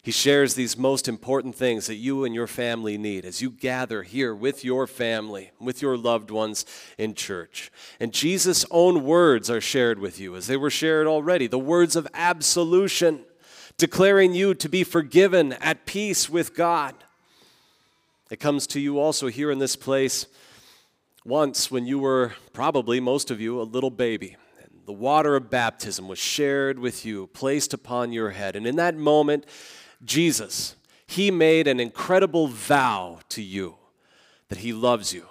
He 0.03 0.11
shares 0.11 0.53
these 0.53 0.77
most 0.77 1.07
important 1.07 1.55
things 1.55 1.87
that 1.87 1.95
you 1.95 2.25
and 2.25 2.35
your 2.35 2.45
family 2.45 2.97
need 2.97 3.23
as 3.23 3.41
you 3.41 3.49
gather 3.49 4.03
here 4.03 4.35
with 4.35 4.65
your 4.65 4.85
family, 4.85 5.51
with 5.61 5.81
your 5.81 5.97
loved 5.97 6.29
ones 6.29 6.65
in 6.97 7.13
church. 7.13 7.71
And 8.01 8.11
Jesus' 8.11 8.65
own 8.69 9.05
words 9.05 9.49
are 9.49 9.61
shared 9.61 9.99
with 9.99 10.19
you 10.19 10.35
as 10.35 10.47
they 10.47 10.57
were 10.57 10.69
shared 10.69 11.07
already 11.07 11.47
the 11.47 11.57
words 11.57 11.95
of 11.95 12.05
absolution, 12.13 13.21
declaring 13.77 14.33
you 14.33 14.53
to 14.55 14.67
be 14.67 14.83
forgiven, 14.83 15.53
at 15.53 15.85
peace 15.85 16.29
with 16.29 16.53
God. 16.53 16.95
It 18.29 18.41
comes 18.41 18.67
to 18.67 18.81
you 18.81 18.99
also 18.99 19.27
here 19.27 19.51
in 19.51 19.59
this 19.59 19.77
place 19.77 20.27
once 21.23 21.71
when 21.71 21.85
you 21.85 21.99
were 21.99 22.33
probably, 22.51 22.99
most 22.99 23.31
of 23.31 23.39
you, 23.39 23.61
a 23.61 23.63
little 23.63 23.89
baby. 23.89 24.35
The 24.85 24.91
water 24.91 25.37
of 25.37 25.49
baptism 25.49 26.09
was 26.09 26.19
shared 26.19 26.77
with 26.77 27.05
you, 27.05 27.27
placed 27.27 27.73
upon 27.73 28.11
your 28.11 28.31
head. 28.31 28.57
And 28.57 28.67
in 28.67 28.75
that 28.75 28.97
moment, 28.97 29.45
Jesus, 30.03 30.75
he 31.07 31.31
made 31.31 31.67
an 31.67 31.79
incredible 31.79 32.47
vow 32.47 33.19
to 33.29 33.41
you 33.41 33.75
that 34.49 34.59
he 34.59 34.73
loves 34.73 35.13
you, 35.13 35.25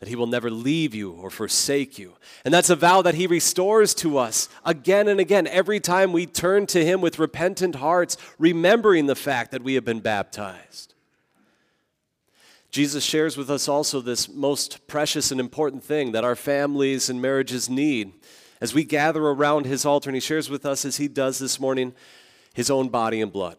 that 0.00 0.08
he 0.08 0.16
will 0.16 0.26
never 0.26 0.50
leave 0.50 0.94
you 0.94 1.12
or 1.12 1.30
forsake 1.30 1.98
you. 1.98 2.14
And 2.44 2.52
that's 2.52 2.70
a 2.70 2.76
vow 2.76 3.02
that 3.02 3.14
he 3.14 3.26
restores 3.26 3.94
to 3.96 4.18
us 4.18 4.48
again 4.64 5.08
and 5.08 5.20
again 5.20 5.46
every 5.46 5.80
time 5.80 6.12
we 6.12 6.26
turn 6.26 6.66
to 6.66 6.84
him 6.84 7.00
with 7.00 7.18
repentant 7.18 7.76
hearts, 7.76 8.16
remembering 8.38 9.06
the 9.06 9.14
fact 9.14 9.50
that 9.52 9.62
we 9.62 9.74
have 9.74 9.84
been 9.84 10.00
baptized. 10.00 10.94
Jesus 12.70 13.04
shares 13.04 13.36
with 13.36 13.50
us 13.50 13.68
also 13.68 14.00
this 14.00 14.28
most 14.30 14.86
precious 14.86 15.30
and 15.30 15.38
important 15.38 15.84
thing 15.84 16.12
that 16.12 16.24
our 16.24 16.34
families 16.34 17.10
and 17.10 17.20
marriages 17.20 17.68
need. 17.68 18.14
As 18.62 18.72
we 18.72 18.84
gather 18.84 19.22
around 19.22 19.66
his 19.66 19.84
altar, 19.84 20.08
and 20.08 20.16
he 20.16 20.20
shares 20.20 20.48
with 20.48 20.64
us, 20.64 20.84
as 20.84 20.96
he 20.96 21.06
does 21.06 21.38
this 21.38 21.60
morning, 21.60 21.94
his 22.54 22.70
own 22.70 22.88
body 22.88 23.20
and 23.20 23.32
blood. 23.32 23.56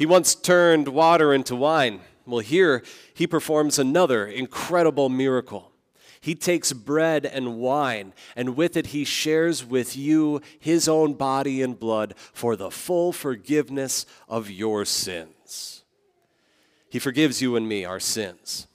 He 0.00 0.06
once 0.06 0.34
turned 0.34 0.88
water 0.88 1.34
into 1.34 1.54
wine. 1.54 2.00
Well, 2.24 2.38
here 2.38 2.82
he 3.12 3.26
performs 3.26 3.78
another 3.78 4.26
incredible 4.26 5.10
miracle. 5.10 5.72
He 6.22 6.34
takes 6.34 6.72
bread 6.72 7.26
and 7.26 7.58
wine, 7.58 8.14
and 8.34 8.56
with 8.56 8.78
it 8.78 8.86
he 8.88 9.04
shares 9.04 9.62
with 9.62 9.98
you 9.98 10.40
his 10.58 10.88
own 10.88 11.12
body 11.12 11.60
and 11.60 11.78
blood 11.78 12.14
for 12.32 12.56
the 12.56 12.70
full 12.70 13.12
forgiveness 13.12 14.06
of 14.26 14.50
your 14.50 14.86
sins. 14.86 15.82
He 16.88 16.98
forgives 16.98 17.42
you 17.42 17.54
and 17.54 17.68
me 17.68 17.84
our 17.84 18.00
sins. 18.00 18.68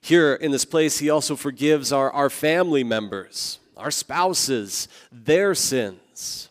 Here 0.00 0.34
in 0.34 0.50
this 0.50 0.64
place, 0.64 0.98
he 0.98 1.10
also 1.10 1.36
forgives 1.36 1.92
our, 1.92 2.10
our 2.10 2.28
family 2.28 2.82
members, 2.82 3.60
our 3.76 3.92
spouses, 3.92 4.88
their 5.12 5.54
sins. 5.54 6.48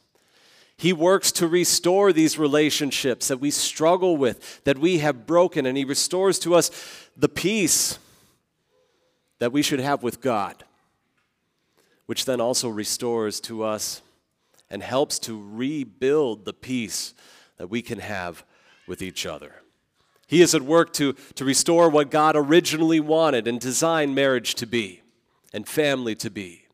He 0.84 0.92
works 0.92 1.32
to 1.34 1.48
restore 1.48 2.12
these 2.12 2.38
relationships 2.38 3.30
that 3.30 3.40
we 3.40 3.52
struggle 3.52 4.18
with, 4.18 4.62
that 4.66 4.78
we 4.78 4.98
have 4.98 5.26
broken, 5.26 5.66
and 5.66 5.78
He 5.78 5.86
restores 5.86 6.38
to 6.40 6.56
us 6.56 6.72
the 7.16 7.30
peace 7.30 8.00
that 9.40 9.54
we 9.54 9.62
should 9.62 9.80
have 9.80 10.04
with 10.04 10.20
God, 10.20 10.66
which 12.06 12.26
then 12.26 12.42
also 12.42 12.68
restores 12.68 13.40
to 13.40 13.64
us 13.64 14.02
and 14.70 14.84
helps 14.84 15.20
to 15.20 15.42
rebuild 15.54 16.44
the 16.44 16.52
peace 16.52 17.14
that 17.56 17.70
we 17.70 17.82
can 17.82 18.00
have 18.00 18.44
with 18.86 19.02
each 19.02 19.26
other. 19.26 19.62
He 20.28 20.42
is 20.42 20.54
at 20.54 20.64
work 20.64 20.92
to, 20.96 21.14
to 21.36 21.46
restore 21.46 21.88
what 21.88 22.12
God 22.12 22.36
originally 22.36 23.00
wanted 23.00 23.48
and 23.48 23.58
designed 23.58 24.16
marriage 24.16 24.54
to 24.56 24.66
be 24.66 25.02
and 25.54 25.66
family 25.66 26.16
to 26.16 26.30
be. 26.30 26.66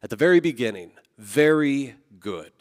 At 0.00 0.10
the 0.10 0.16
very 0.16 0.38
beginning, 0.38 0.92
very 1.18 1.96
good. 2.20 2.52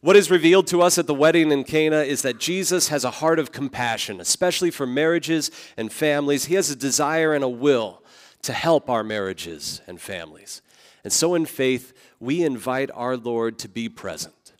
What 0.00 0.16
is 0.16 0.30
revealed 0.30 0.68
to 0.68 0.80
us 0.80 0.96
at 0.96 1.08
the 1.08 1.14
wedding 1.14 1.50
in 1.50 1.64
Cana 1.64 2.00
is 2.00 2.22
that 2.22 2.38
Jesus 2.38 2.88
has 2.88 3.04
a 3.04 3.10
heart 3.10 3.38
of 3.38 3.50
compassion, 3.50 4.20
especially 4.20 4.70
for 4.70 4.86
marriages 4.86 5.50
and 5.76 5.92
families. 5.92 6.44
He 6.44 6.54
has 6.54 6.70
a 6.70 6.76
desire 6.76 7.32
and 7.32 7.42
a 7.42 7.48
will 7.48 8.02
to 8.42 8.52
help 8.52 8.88
our 8.88 9.02
marriages 9.02 9.80
and 9.88 10.00
families. 10.00 10.62
And 11.02 11.12
so, 11.12 11.34
in 11.34 11.46
faith, 11.46 11.92
we 12.20 12.42
invite 12.42 12.90
our 12.94 13.16
Lord 13.16 13.58
to 13.60 13.68
be 13.68 13.88
present. 13.88 14.52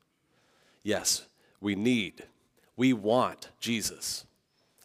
Yes, 0.83 1.27
we 1.61 1.75
need, 1.75 2.25
we 2.77 2.93
want 2.93 3.51
Jesus 3.61 4.25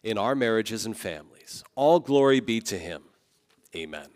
in 0.02 0.18
our 0.18 0.34
marriages 0.34 0.86
and 0.86 0.96
families. 0.96 1.64
All 1.74 1.98
glory 1.98 2.40
be 2.40 2.60
to 2.60 2.78
Him. 2.78 3.02
Amen. 3.74 4.13